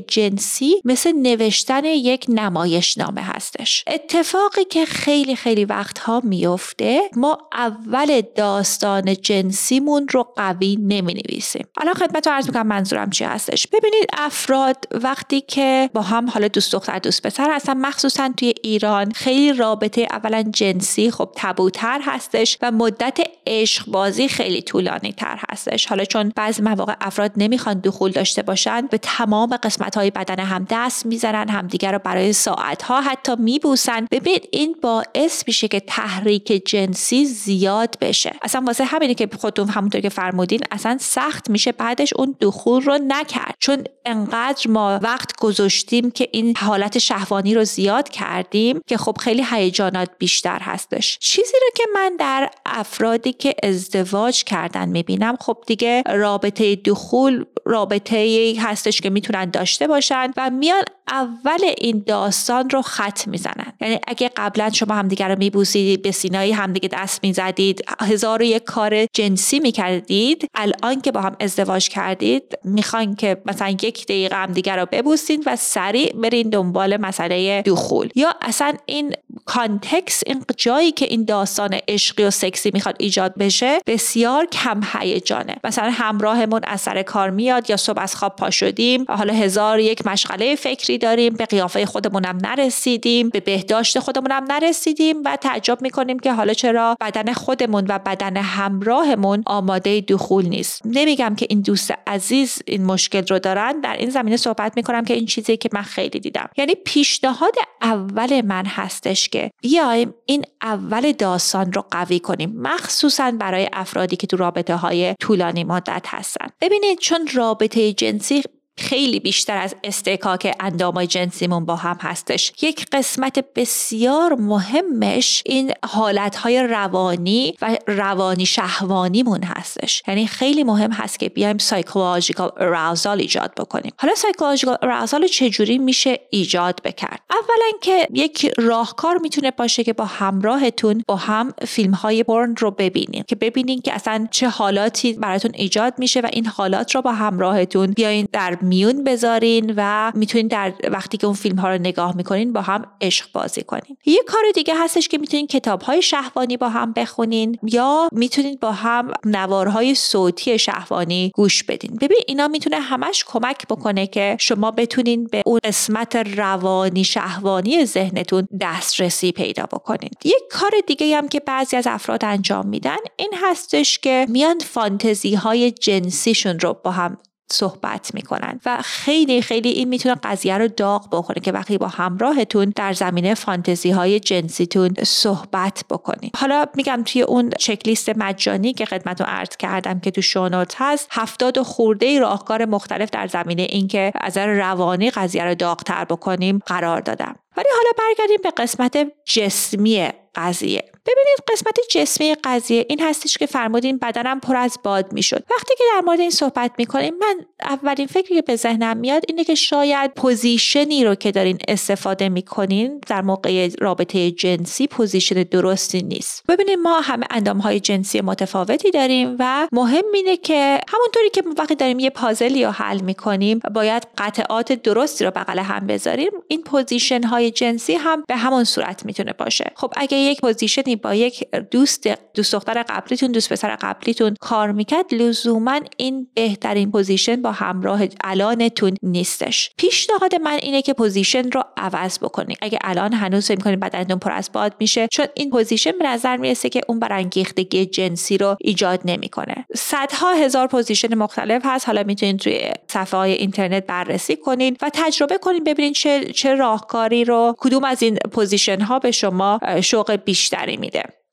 جنسی 0.00 0.74
مثل 0.84 1.12
نوشتن 1.12 1.84
یک 1.84 2.26
نمایشنامه 2.28 3.20
هستش. 3.20 3.84
اتفاقی 3.86 4.64
که 4.64 4.86
خیلی 4.86 5.36
خیلی 5.36 5.64
وقتها 5.64 6.20
میفته 6.24 7.00
ما 7.16 7.38
اول 7.52 8.20
داستان 8.34 9.14
جنسیمون 9.14 10.08
رو 10.08 10.22
قوی 10.36 10.76
نمی 10.76 11.14
نویسیم 11.14 11.66
الان 11.76 11.94
خدمت 11.94 12.28
عرض 12.28 12.46
می‌کنم 12.46 12.66
منظورم 12.66 13.10
چی 13.10 13.24
هستش. 13.24 13.66
ببینید 13.66 14.06
افراد 14.12 14.76
وقتی 14.90 15.40
که 15.40 15.90
با 15.94 16.02
هم 16.02 16.30
حالا 16.30 16.48
دوست 16.48 16.72
دختر 16.72 16.98
دوست 16.98 17.22
پسر 17.26 17.50
هستن 17.64 17.86
مخصوصا 17.86 18.30
توی 18.36 18.54
ایران 18.62 19.12
خیلی 19.12 19.52
رابطه 19.52 20.06
اولا 20.10 20.42
جنسی 20.42 21.10
خب 21.10 21.30
تبوتر 21.36 22.00
هستش 22.02 22.58
و 22.62 22.70
مدت 22.70 23.18
عشق 23.46 23.86
بازی 23.86 24.28
خیلی 24.28 24.62
طولانی 24.62 25.12
تر 25.12 25.40
هستش. 25.50 25.86
حالا 25.86 26.04
چون 26.04 26.32
بعضی 26.36 26.62
مواقع 26.62 26.94
افراد 27.00 27.32
نمی‌خوان 27.36 27.80
دخول 27.80 28.10
داشته 28.10 28.42
باشن 28.42 28.86
به 28.90 28.98
تمام 28.98 29.56
قسمت 29.56 29.96
های 29.96 30.10
بدن 30.10 30.44
هم 30.44 30.66
دست 30.70 31.06
می‌زنن 31.06 31.48
همدیگر 31.48 31.92
رو 31.92 31.98
برای 31.98 32.32
ساعت 32.32 32.82
ها 32.82 33.00
حتی 33.00 33.36
میبوسن. 33.38 34.06
ببین 34.10 34.38
این 34.52 34.76
باعث 34.82 35.44
میشه 35.46 35.68
که 35.68 35.80
تحریک 35.80 36.62
جنسی 36.66 37.24
زیاد 37.24 37.96
بشه. 38.00 38.32
اصلا 38.42 38.62
واسه 38.66 38.84
همینه 38.84 39.14
که 39.14 39.28
خودتون 39.40 39.68
همونطور 39.68 40.00
که 40.00 40.08
فرمودین 40.08 40.60
اصلا 40.70 40.96
سخت 41.00 41.50
میشه 41.50 41.72
بعدش 41.72 42.12
اون 42.16 42.36
دخول 42.40 42.82
رو 42.82 42.98
نکرد. 43.08 43.54
چون 43.58 43.84
انقدر 44.04 44.70
ما 44.70 44.98
وقت 45.02 45.36
گذاشتیم 45.40 46.10
که 46.10 46.28
این 46.32 46.56
حالت 46.56 46.98
شهوانی 46.98 47.53
رو 47.54 47.64
زیاد 47.64 48.08
کردیم 48.08 48.80
که 48.86 48.96
خب 48.96 49.16
خیلی 49.20 49.44
هیجانات 49.50 50.10
بیشتر 50.18 50.58
هستش. 50.58 51.18
چیزی 51.18 51.56
رو 51.62 51.68
که 51.74 51.84
من 51.94 52.16
در 52.18 52.50
افرادی 52.66 53.32
که 53.32 53.54
ازدواج 53.62 54.44
کردن 54.44 54.88
می‌بینم 54.88 55.36
خب 55.40 55.56
دیگه 55.66 56.02
رابطه 56.06 56.76
دخول 56.76 57.44
رابطه 57.64 58.16
ای 58.16 58.54
هستش 58.54 59.00
که 59.00 59.10
می‌تونن 59.10 59.50
داشته 59.50 59.86
باشن 59.86 60.30
و 60.36 60.50
میان 60.50 60.84
اول 61.08 61.60
این 61.78 62.04
داستان 62.06 62.70
رو 62.70 62.82
خط 62.82 63.28
می‌زنن. 63.28 63.72
یعنی 63.80 63.98
اگه 64.06 64.30
قبلا 64.36 64.70
شما 64.70 64.94
همدیگه 64.94 65.28
رو 65.28 65.38
میبوسیدید 65.38 66.02
به 66.02 66.10
سینایی 66.10 66.52
همدیگه 66.52 66.88
دست 66.92 67.24
می‌زدید 67.24 67.84
هزار 68.00 68.42
و 68.42 68.44
یک 68.44 68.64
کار 68.64 69.06
جنسی 69.06 69.60
می‌کردید 69.60 70.48
الان 70.54 71.00
که 71.00 71.12
با 71.12 71.20
هم 71.20 71.36
ازدواج 71.40 71.88
کردید 71.88 72.58
می‌خواین 72.64 73.14
که 73.14 73.42
مثلا 73.46 73.68
یک 73.68 74.04
دقیقه 74.04 74.36
همدیگه 74.36 74.76
رو 74.76 74.86
ببوسید 74.92 75.42
و 75.46 75.56
سریع 75.56 76.12
برین 76.12 76.48
دنبال 76.48 76.96
مسئله 76.96 77.43
دخول. 77.66 78.08
یا 78.14 78.34
اصلا 78.42 78.72
این 78.86 79.14
کانتکس 79.44 80.22
این 80.26 80.44
جایی 80.56 80.92
که 80.92 81.04
این 81.04 81.24
داستان 81.24 81.78
عشقی 81.88 82.24
و 82.24 82.30
سکسی 82.30 82.70
می‌خواد 82.74 82.96
ایجاد 82.98 83.34
بشه 83.38 83.78
بسیار 83.86 84.46
کم 84.46 84.80
هیجانه. 84.92 85.56
مثلا 85.64 85.90
همراهمون 85.90 86.60
از 86.64 86.80
سر 86.80 87.02
کار 87.02 87.30
میاد 87.30 87.70
یا 87.70 87.76
صبح 87.76 88.00
از 88.00 88.16
خواب 88.16 88.36
پا 88.36 88.50
شدیم 88.50 89.04
حالا 89.08 89.34
هزار 89.34 89.80
یک 89.80 90.06
مشغله 90.06 90.54
فکری 90.54 90.98
داریم 90.98 91.34
به 91.34 91.46
قیافه 91.46 91.86
خودمونم 91.86 92.38
نرسیدیم 92.42 93.28
به 93.28 93.40
بهداشت 93.40 93.98
خودمونم 93.98 94.44
نرسیدیم 94.48 95.16
و 95.24 95.36
تعجب 95.36 95.78
می‌کنیم 95.82 96.18
که 96.18 96.32
حالا 96.32 96.54
چرا 96.54 96.96
بدن 97.00 97.32
خودمون 97.32 97.84
و 97.88 97.98
بدن 97.98 98.36
همراهمون 98.36 99.42
آماده 99.46 100.00
دخول 100.00 100.46
نیست. 100.46 100.82
نمیگم 100.84 101.34
که 101.34 101.46
این 101.50 101.60
دوست 101.60 101.94
عزیز 102.06 102.62
این 102.66 102.84
مشکل 102.84 103.26
رو 103.26 103.38
دارن 103.38 103.80
در 103.80 103.96
این 103.96 104.10
زمینه 104.10 104.36
صحبت 104.36 104.72
می‌کنم 104.76 105.04
که 105.04 105.14
این 105.14 105.26
چیزی 105.26 105.56
که 105.56 105.68
من 105.72 105.82
خیلی 105.82 106.20
دیدم. 106.20 106.48
یعنی 106.56 106.74
پیشنهاد 106.74 107.33
اول 107.82 108.40
من 108.40 108.66
هستش 108.66 109.28
که 109.28 109.50
بیایم 109.62 110.14
این 110.26 110.44
اول 110.62 111.12
داستان 111.12 111.72
رو 111.72 111.84
قوی 111.90 112.20
کنیم 112.20 112.52
مخصوصا 112.56 113.30
برای 113.30 113.68
افرادی 113.72 114.16
که 114.16 114.26
تو 114.26 114.36
رابطه 114.36 114.76
های 114.76 115.14
طولانی 115.20 115.64
مدت 115.64 116.06
هستن. 116.08 116.46
ببینید 116.60 116.98
چون 116.98 117.28
رابطه 117.34 117.92
جنسی 117.92 118.42
خیلی 118.76 119.20
بیشتر 119.20 119.56
از 119.56 119.74
اصطکاک 119.84 120.54
اندامای 120.60 121.06
جنسیمون 121.06 121.64
با 121.64 121.76
هم 121.76 121.96
هستش. 122.00 122.52
یک 122.62 122.86
قسمت 122.92 123.44
بسیار 123.54 124.34
مهمش 124.34 125.42
این 125.46 125.72
حالتهای 125.84 126.62
روانی 126.62 127.54
و 127.62 127.76
روانی 127.86 128.46
شهوانیمون 128.46 129.42
هستش. 129.42 130.02
یعنی 130.08 130.26
خیلی 130.26 130.64
مهم 130.64 130.92
هست 130.92 131.18
که 131.18 131.28
بیایم 131.28 131.58
psychological 131.58 132.52
arousal 132.56 133.20
ایجاد 133.20 133.54
بکنیم. 133.54 133.92
حالا 133.98 134.14
psychological 134.14 134.76
arousal 134.82 135.26
چجوری 135.26 135.78
میشه 135.78 136.20
ایجاد 136.30 136.80
کرد؟ 136.84 137.20
اولا 137.30 137.78
که 137.80 138.08
یک 138.12 138.52
راهکار 138.58 139.18
می‌تونه 139.18 139.50
باشه 139.50 139.84
که 139.84 139.92
با 139.92 140.04
همراهتون 140.04 141.04
با 141.08 141.16
هم 141.16 141.52
فیلم 141.66 141.94
های 141.94 142.22
پرن 142.22 142.56
رو 142.56 142.70
ببینین. 142.70 143.24
که 143.28 143.36
ببینین 143.36 143.80
که 143.80 143.92
اصلا 143.92 144.28
چه 144.30 144.48
حالاتی 144.48 145.12
براتون 145.12 145.50
ایجاد 145.54 145.94
میشه 145.98 146.20
و 146.20 146.28
این 146.32 146.46
حالات 146.46 146.94
رو 146.94 147.02
با 147.02 147.12
همراهتون 147.12 147.86
بیاین 147.92 148.28
در 148.32 148.58
میون 148.64 149.04
بذارین 149.04 149.74
و 149.76 150.12
می‌تونین 150.14 150.46
در 150.46 150.72
وقتی 150.90 151.16
که 151.16 151.26
اون 151.26 151.36
فیلم 151.36 151.58
ها 151.58 151.68
رو 151.68 151.78
نگاه 151.78 152.16
می‌کنین 152.16 152.52
با 152.52 152.60
هم 152.60 152.86
عشق 153.00 153.32
بازی 153.32 153.62
کنین. 153.62 153.96
یه 154.06 154.22
کار 154.26 154.42
دیگه 154.54 154.74
هستش 154.76 155.08
که 155.08 155.18
می‌تونین 155.18 155.46
کتاب 155.46 155.82
های 155.82 156.02
شهوانی 156.02 156.56
با 156.56 156.68
هم 156.68 156.92
بخونین 156.92 157.58
یا 157.62 158.08
می‌تونین 158.12 158.58
با 158.60 158.72
هم 158.72 159.12
نوارهای 159.24 159.94
صوتی 159.94 160.58
شهوانی 160.58 161.32
گوش 161.34 161.62
بدین. 161.62 161.96
ببین 162.00 162.18
اینا 162.26 162.48
می‌تونه 162.48 162.80
همش 162.80 163.24
کمک 163.26 163.66
بکنه 163.68 164.06
که 164.06 164.36
شما 164.40 164.70
بتونین 164.70 165.24
به 165.24 165.42
اون 165.46 165.58
قسمت 165.64 166.16
روانی 166.16 167.04
شهوانی 167.04 167.84
ذهنتون 167.84 168.48
دسترسی 168.60 169.32
پیدا 169.32 169.62
بکنین. 169.62 170.10
یک 170.24 170.42
کار 170.50 170.70
دیگه 170.86 171.16
هم 171.16 171.28
که 171.28 171.40
بعضی 171.40 171.76
از 171.76 171.86
افراد 171.86 172.24
انجام 172.24 172.66
میدن 172.66 172.96
این 173.16 173.30
هستش 173.42 173.98
که 173.98 174.26
میان 174.28 174.58
فانتزی 174.58 175.34
های 175.34 175.70
جنسیشون 175.70 176.60
رو 176.60 176.76
با 176.84 176.90
هم 176.90 177.18
صحبت 177.54 178.14
می‌کنن. 178.14 178.60
و 178.66 178.78
خیلی 178.82 179.42
خیلی 179.42 179.68
این 179.68 179.88
می‌تونه 179.88 180.14
قضیه 180.14 180.58
رو 180.58 180.68
داغ 180.68 181.08
بکنه 181.12 181.40
که 181.40 181.52
وقتی 181.52 181.78
با 181.78 181.88
همراهتون 181.88 182.72
در 182.76 182.92
زمینه 182.92 183.34
فانتزی 183.34 183.90
های 183.90 184.20
جنسیتون 184.20 184.94
صحبت 185.02 185.84
بکنین. 185.90 186.30
حالا 186.36 186.66
میگم 186.74 187.02
توی 187.06 187.22
اون 187.22 187.50
چکلیست 187.58 188.08
مجانی 188.16 188.72
که 188.72 188.86
خدمتتون 188.86 189.26
عرض 189.28 189.56
کردم 189.56 190.00
که 190.00 190.10
تو 190.10 190.22
show 190.22 190.48
note 190.48 190.74
هست 190.78 191.08
هفتاد 191.10 191.62
خورده 191.62 192.18
راهکار 192.18 192.64
مختلف 192.64 193.10
در 193.10 193.26
زمینه 193.26 193.62
اینکه 193.62 194.12
از 194.14 194.38
روانی 194.38 195.10
قضیه 195.10 195.44
رو 195.44 195.54
داغتر 195.54 196.04
بکنیم 196.04 196.58
قرار 196.66 197.00
دادم. 197.00 197.36
ولی 197.56 197.68
حالا 197.76 197.90
برگردیم 197.98 198.38
به 198.42 198.50
قسمت 198.50 199.06
جسمی 199.24 200.08
قضیه. 200.36 200.84
ببینید 201.06 201.38
قسمت 201.52 201.78
جسمی 201.90 202.34
قضیه 202.44 202.86
این 202.88 203.00
هستش 203.02 203.38
که 203.38 203.46
فرمودین 203.46 203.98
بدنم 203.98 204.40
پر 204.40 204.56
از 204.56 204.78
باد 204.84 205.12
می‌شد. 205.12 205.44
وقتی 205.50 205.74
که 205.78 205.84
در 205.94 206.00
مورد 206.00 206.20
این 206.20 206.30
صحبت 206.30 206.70
می‌کنیم 206.78 207.14
من 207.20 207.46
اولین 207.62 208.06
فکری 208.06 208.34
که 208.34 208.42
به 208.42 208.56
ذهنم 208.56 208.96
میاد 208.96 209.22
اینه 209.28 209.44
که 209.44 209.54
شاید 209.54 210.14
position 210.14 210.94
ی 210.94 211.04
رو 211.04 211.14
که 211.14 211.32
دارین 211.32 211.58
استفاده 211.68 212.28
می‌کنین 212.28 213.00
در 213.06 213.22
موقع 213.22 213.68
رابطه 213.80 214.30
جنسی 214.30 214.86
position 214.86 215.42
درستی 215.42 216.02
نیست. 216.02 216.42
ببینید 216.48 216.78
ما 216.78 217.00
همه 217.00 217.26
اندام 217.30 217.58
های 217.58 217.80
جنسی 217.80 218.20
متفاوتی 218.20 218.90
داریم 218.90 219.36
و 219.38 219.68
مهم 219.72 220.04
اینه 220.14 220.36
که 220.36 220.80
همونطوری 220.88 221.30
که 221.30 221.42
وقتی 221.58 221.74
داریم 221.74 221.98
یه 221.98 222.10
پازلی 222.10 222.64
رو 222.64 222.70
حل 222.70 223.00
می‌کنیم 223.00 223.60
باید 223.74 224.06
قطعات 224.18 224.72
درستی 224.72 225.24
رو 225.24 225.30
بغل 225.30 225.58
هم 225.58 225.86
بذاریم 225.86 226.30
این 226.48 226.62
position 226.62 227.22
های 227.22 227.50
جنسی 227.50 227.94
هم 227.94 228.24
به 228.28 228.36
همون 228.36 228.64
صورت 228.64 229.06
می‌تونه 229.06 229.32
باشه. 229.32 229.70
خب 229.74 229.92
اگه 229.96 230.16
یک 230.24 230.40
position 230.40 230.90
ی 230.90 230.96
با 230.96 231.14
یک 231.14 231.48
دوست 231.70 232.08
دوست 232.34 232.54
دختر 232.54 232.82
قبلیتون 232.82 233.32
دوست 233.32 233.52
پسر 233.52 233.76
قبلیتون 233.76 234.34
کار 234.40 234.72
می‌کرد 234.72 235.14
لزوما 235.14 235.80
این 235.96 236.26
بهترین 236.34 236.90
position 236.90 237.42
با 237.42 237.52
همراه 237.52 238.00
الانتون 238.24 238.94
نیستش. 239.02 239.70
پیشنهاد 239.76 240.34
من 240.34 240.58
اینه 240.62 240.82
که 240.82 240.92
position 240.92 241.50
رو 241.50 241.64
عوض 241.76 242.18
بکنید 242.18 242.58
اگه 242.62 242.78
الان 242.82 243.12
هنوز 243.12 243.46
فکر 243.46 243.56
می‌کنید 243.56 243.80
بدنتون 243.80 244.18
پر 244.18 244.32
از 244.32 244.50
باد 244.52 244.74
میشه 244.80 245.08
چون 245.10 245.26
این 245.34 245.50
position 245.50 245.92
به 245.98 246.06
نظر 246.06 246.36
می‌رسه 246.36 246.68
که 246.68 246.80
اون 246.88 246.98
برانگیختگی 246.98 247.86
جنسی 247.86 248.38
رو 248.38 248.56
ایجاد 248.60 249.00
نمی‌کنه. 249.04 249.66
صدها 249.76 250.32
هزار 250.32 250.66
position 250.66 251.14
مختلف 251.14 251.62
هست. 251.64 251.86
حالا 251.86 252.02
می‌تونید 252.02 252.36
توی 252.36 252.60
صفحه 252.88 253.18
های 253.18 253.32
اینترنت 253.32 253.86
بررسی 253.86 254.36
کنید 254.36 254.78
و 254.82 254.90
تجربه 254.92 255.38
کنید 255.38 255.64
ببینید 255.64 255.94
چه 255.94 256.24
چه 256.24 256.54
راهکاری 256.54 257.24
رو 257.24 257.54
کدوم 257.58 257.84
از 257.84 258.02
این 258.02 258.16
position 258.32 258.80
ها 258.80 258.98
به 258.98 259.10
شما 259.10 259.60
شوق 259.82 260.13
بیشتری 260.16 260.76
میده. 260.76 261.23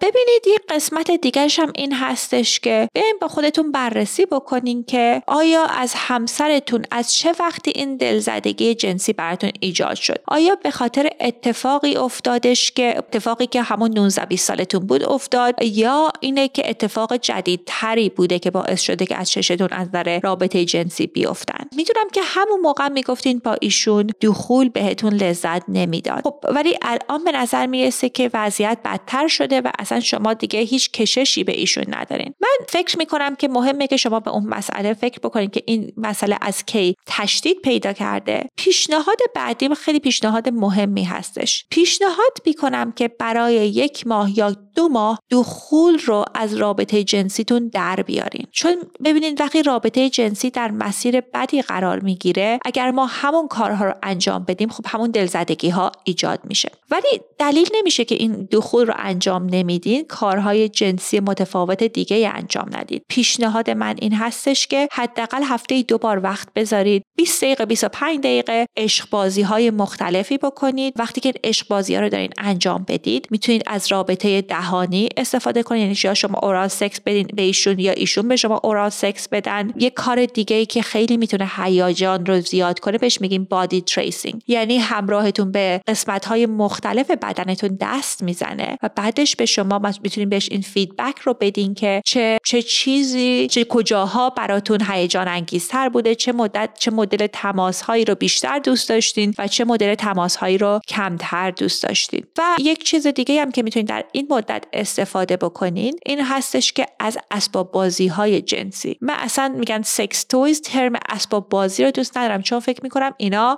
ببینید 0.00 0.46
یه 0.46 0.58
قسمت 0.68 1.10
دیگرش 1.10 1.58
هم 1.58 1.72
این 1.74 1.92
هستش 1.92 2.60
که 2.60 2.88
بیاین 2.94 3.16
با 3.20 3.28
خودتون 3.28 3.72
بررسی 3.72 4.26
بکنین 4.26 4.84
که 4.84 5.22
آیا 5.26 5.64
از 5.64 5.92
همسرتون 5.96 6.84
از 6.90 7.14
چه 7.14 7.32
وقتی 7.40 7.72
این 7.74 7.96
دلزدگی 7.96 8.74
جنسی 8.74 9.12
براتون 9.12 9.50
ایجاد 9.60 9.94
شد؟ 9.94 10.22
آیا 10.28 10.54
به 10.54 10.70
خاطر 10.70 11.10
اتفاقی 11.20 11.96
افتادش 11.96 12.72
که 12.72 12.94
اتفاقی 12.98 13.46
که 13.46 13.62
همون 13.62 13.98
19 13.98 14.24
20 14.24 14.46
سالتون 14.48 14.86
بود 14.86 15.02
افتاد 15.02 15.62
یا 15.62 16.12
اینه 16.20 16.48
که 16.48 16.70
اتفاق 16.70 17.16
جدیدتری 17.16 18.08
بوده 18.08 18.38
که 18.38 18.50
باعث 18.50 18.80
شده 18.80 19.06
که 19.06 19.16
از 19.16 19.30
چشمتون 19.30 19.68
از 19.70 19.88
نظر 19.88 20.20
رابطه 20.22 20.64
جنسی 20.64 21.06
بیفتن؟ 21.06 21.64
می‌دونم 21.76 22.08
که 22.12 22.20
همون 22.24 22.60
موقع 22.60 22.88
می‌گفتین 22.88 23.38
با 23.44 23.56
ایشون 23.60 24.10
دخول 24.20 24.68
بهتون 24.68 25.12
لذت 25.12 25.62
نمی‌داد. 25.68 26.20
خب 26.24 26.34
ولی 26.48 26.78
الان 26.82 27.24
به 27.24 27.32
نظر 27.32 27.66
می‌رسه 27.66 28.08
که 28.08 28.30
وضعیت 28.34 28.78
بدتر 28.84 29.28
شده 29.28 29.60
و 29.60 29.70
اصلا 29.86 30.00
شما 30.00 30.34
دیگه 30.34 30.60
هیچ 30.60 30.90
کششی 30.90 31.44
به 31.44 31.58
ایشون 31.58 31.84
ندارین. 31.88 32.34
من 32.40 32.66
فکر 32.68 32.98
می‌کنم 32.98 33.36
که 33.36 33.48
مهمه 33.48 33.86
که 33.86 33.96
شما 33.96 34.20
به 34.20 34.30
اون 34.30 34.46
مسئله 34.46 34.94
فکر 34.94 35.18
بکنید 35.18 35.50
که 35.50 35.62
این 35.66 35.92
مسئله 35.96 36.38
از 36.40 36.64
کی 36.64 36.94
تشدید 37.06 37.60
پیدا 37.62 37.92
کرده. 37.92 38.48
پیشنهاد 38.56 39.18
بعدیم 39.34 39.74
خیلی 39.74 39.98
پیشنهاد 39.98 40.48
مهمی 40.48 41.04
هستش. 41.04 41.66
پیشنهاد 41.70 42.38
می‌کنم 42.46 42.92
که 42.92 43.08
برای 43.08 43.54
یک 43.54 44.06
ماه 44.06 44.38
یا 44.38 44.50
دو 44.50 44.88
ماه 44.88 45.18
دخول 45.30 45.98
رو 45.98 46.24
از 46.34 46.54
رابطه 46.54 47.04
جنسیتون 47.04 47.68
در 47.68 47.96
بیارین. 47.96 48.46
چون 48.52 48.74
ببینید 49.04 49.40
وقتی 49.40 49.62
رابطه 49.62 50.10
جنسی 50.10 50.50
در 50.50 50.70
مسیر 50.70 51.20
بدی 51.20 51.62
قرار 51.62 52.00
می‌گیره 52.00 52.58
اگر 52.64 52.90
ما 52.90 53.06
همون 53.06 53.48
کارها 53.48 53.84
رو 53.84 53.94
انجام 54.02 54.44
بدیم 54.44 54.68
خب 54.68 54.84
همون 54.88 55.10
دلزدگی 55.10 55.68
ها 55.68 55.92
ایجاد 56.04 56.40
میشه. 56.44 56.70
ولی 56.90 57.20
دلیل 57.38 57.68
نمیشه 57.74 58.04
که 58.04 58.14
این 58.14 58.48
دخول 58.52 58.86
رو 58.86 58.94
انجام 58.96 59.46
نمیدین 59.76 60.04
کارهای 60.08 60.68
جنسی 60.68 61.20
متفاوت 61.20 61.84
دیگه 61.84 62.32
انجام 62.34 62.68
ندید. 62.72 63.02
پیشنهاد 63.08 63.70
من 63.70 63.94
این 63.98 64.14
هستش 64.14 64.66
که 64.66 64.88
حداقل 64.92 65.42
هفته 65.42 65.82
دو 65.82 65.98
بار 65.98 66.22
وقت 66.22 66.48
بذارید 66.54 67.02
20 67.16 67.44
دقیقه 67.44 67.64
25 67.66 68.18
دقیقه 68.18 68.66
عشق 68.76 69.10
بازی 69.10 69.42
های 69.42 69.70
مختلفی 69.70 70.38
بکنید. 70.38 70.94
وقتی 70.96 71.20
که 71.20 71.32
عشق 71.44 71.68
بازی 71.68 71.94
ها 71.94 72.00
رو 72.00 72.08
دارین 72.08 72.30
انجام 72.38 72.84
بدید 72.88 73.28
می‌تونید 73.30 73.62
از 73.66 73.92
رابطه 73.92 74.42
دهانی 74.42 75.08
استفاده 75.16 75.62
کنید. 75.62 75.82
یعنی 75.82 75.96
یا 76.04 76.14
شما 76.14 76.38
oral 76.42 76.68
sex 76.68 77.00
بدین 77.00 77.26
به 77.34 77.42
ایشون 77.42 77.78
یا 77.78 77.92
ایشون 77.92 78.28
به 78.28 78.36
شما 78.36 78.60
oral 78.64 78.90
sex 78.90 79.28
بدن. 79.28 79.72
یه 79.76 79.90
کار 79.90 80.26
دیگه 80.26 80.56
ای 80.56 80.66
که 80.66 80.82
خیلی 80.82 81.16
می‌تونه 81.16 81.50
هیجان 81.56 82.26
رو 82.26 82.40
زیاد 82.40 82.80
کنه 82.80 82.98
بهش 82.98 83.20
میگیم 83.20 83.44
body 83.44 83.80
tracing 83.80 84.42
یعنی 84.46 84.78
همراهتون 84.78 85.52
به 85.52 85.80
قسمت 85.86 86.24
های 86.24 86.46
مختلف 86.46 87.10
بدنتون 87.10 87.78
دست 87.80 88.22
می‌زنه 88.22 88.78
و 88.82 88.90
بعدش 88.96 89.36
به 89.36 89.46
شما 89.46 89.78
می‌تونید 90.02 90.30
بهش 90.30 90.48
این 90.50 90.60
feedback 90.60 91.18
رو 91.18 91.34
بدین 91.40 91.74
که 91.74 92.02
چه 92.04 92.38
چه 92.44 92.62
چیزی 92.62 93.46
چه 93.50 93.64
کجاها 93.64 94.30
براتون 94.30 94.78
هیجان 94.90 95.28
انگیزتر 95.28 95.88
بوده 95.88 96.14
چه 96.14 96.32
مدت 96.32 96.70
چه 96.78 96.90
مدل 97.06 97.26
تماس 97.26 97.82
هایی 97.82 98.04
رو 98.04 98.14
بیشتر 98.14 98.58
دوست 98.58 98.88
داشتین 98.88 99.34
و 99.38 99.48
چه 99.48 99.64
مدل 99.64 99.94
تماس 99.94 100.36
هایی 100.36 100.58
رو 100.58 100.80
کمتر 100.88 101.50
دوست 101.50 101.82
داشتین. 101.82 102.24
و 102.38 102.42
یک 102.58 102.84
چیز 102.84 103.06
دیگه 103.06 103.40
هم 103.40 103.50
که 103.50 103.62
می‌تونید 103.62 103.88
در 103.88 104.04
این 104.12 104.26
مدت 104.30 104.64
استفاده 104.72 105.36
بکنین 105.36 105.98
این 106.06 106.20
هستش 106.20 106.72
که 106.72 106.86
از 107.00 107.18
اسباب 107.30 107.72
بازی 107.72 108.06
های 108.06 108.42
جنسی. 108.42 108.98
من 109.00 109.14
اصلا 109.18 109.54
میگن 109.58 109.82
سکس 109.82 110.24
تویز 110.24 110.60
ترم 110.60 110.92
اسباب 111.08 111.48
بازی 111.48 111.84
رو 111.84 111.90
دوست 111.90 112.18
ندارم 112.18 112.42
چون 112.42 112.60
فکر 112.60 112.80
می‌کنم 112.82 113.14
اینا 113.16 113.56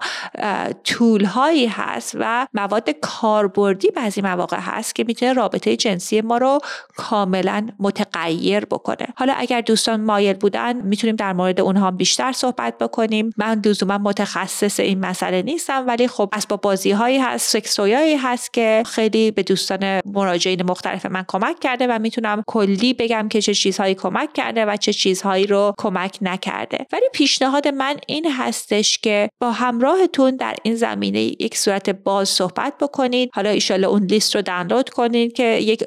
طول 0.84 1.24
هایی 1.24 1.66
هست 1.66 2.16
و 2.20 2.46
مواد 2.54 2.90
کاربردی 2.90 3.90
بعضی 3.90 4.20
مواقع 4.20 4.58
هست 4.60 4.94
که 4.94 5.04
می‌تونه 5.04 5.32
رابطه 5.32 5.76
جنسی 5.76 6.20
ما 6.20 6.38
رو 6.38 6.58
کاملا 6.96 7.68
متغیر 7.78 8.64
بکنه. 8.64 9.06
حالا 9.16 9.32
اگر 9.36 9.60
دوستان 9.60 10.00
مایل 10.00 10.36
بودن 10.36 10.82
می‌تونیم 10.82 11.16
در 11.16 11.32
مورد 11.32 11.60
اونها 11.60 11.90
بیشتر 11.90 12.32
صحبت 12.32 12.78
بکنیم. 12.78 13.30
من 13.38 13.62
لزوما 13.66 13.99
متخصص 13.99 14.80
این 14.80 15.00
مسئله 15.00 15.42
نیستم 15.42 15.85
ولی 15.87 16.09
خب 16.09 16.28
اسباب 16.33 16.61
بازی 16.61 16.90
هایی 16.90 17.18
هست 17.18 17.50
سکسویایی 17.50 18.16
هست 18.16 18.52
که 18.52 18.83
خیلی 18.87 19.30
به 19.30 19.42
دوستان 19.42 20.00
مراجعین 20.04 20.62
مختلف 20.62 21.07
من 21.07 21.25
کمک 21.28 21.61
کرده 21.61 21.87
و 21.87 21.99
می‌تونم 21.99 22.42
کلی 22.47 22.95
بگم 22.95 23.29
که 23.29 23.40
چه 23.40 23.55
چیزهایی 23.55 23.94
کمک 23.94 24.33
کرده 24.33 24.64
و 24.64 24.77
چه 24.77 24.92
چیزهایی 24.92 25.46
رو 25.46 25.74
کمک 25.79 26.18
نکرده. 26.20 26.87
ولی 26.92 27.07
پیشنهاد 27.12 27.68
من 27.68 27.96
این 28.07 28.31
هستش 28.31 28.98
که 28.98 29.31
با 29.40 29.53
همراهتون 29.53 30.37
در 30.37 30.57
این 30.62 30.74
زمینه 30.74 31.20
یک 31.20 31.59
صورت 31.59 31.90
باز 31.90 32.29
صحبت 32.29 32.74
بکنید. 32.81 33.31
حالا 33.35 33.51
ایشالا 33.51 33.88
اون 33.88 34.05
لیست 34.05 34.37
رو 34.37 34.42
دانلود 34.42 34.88
کنید 34.88 35.33
که 35.33 35.44
یک 35.44 35.85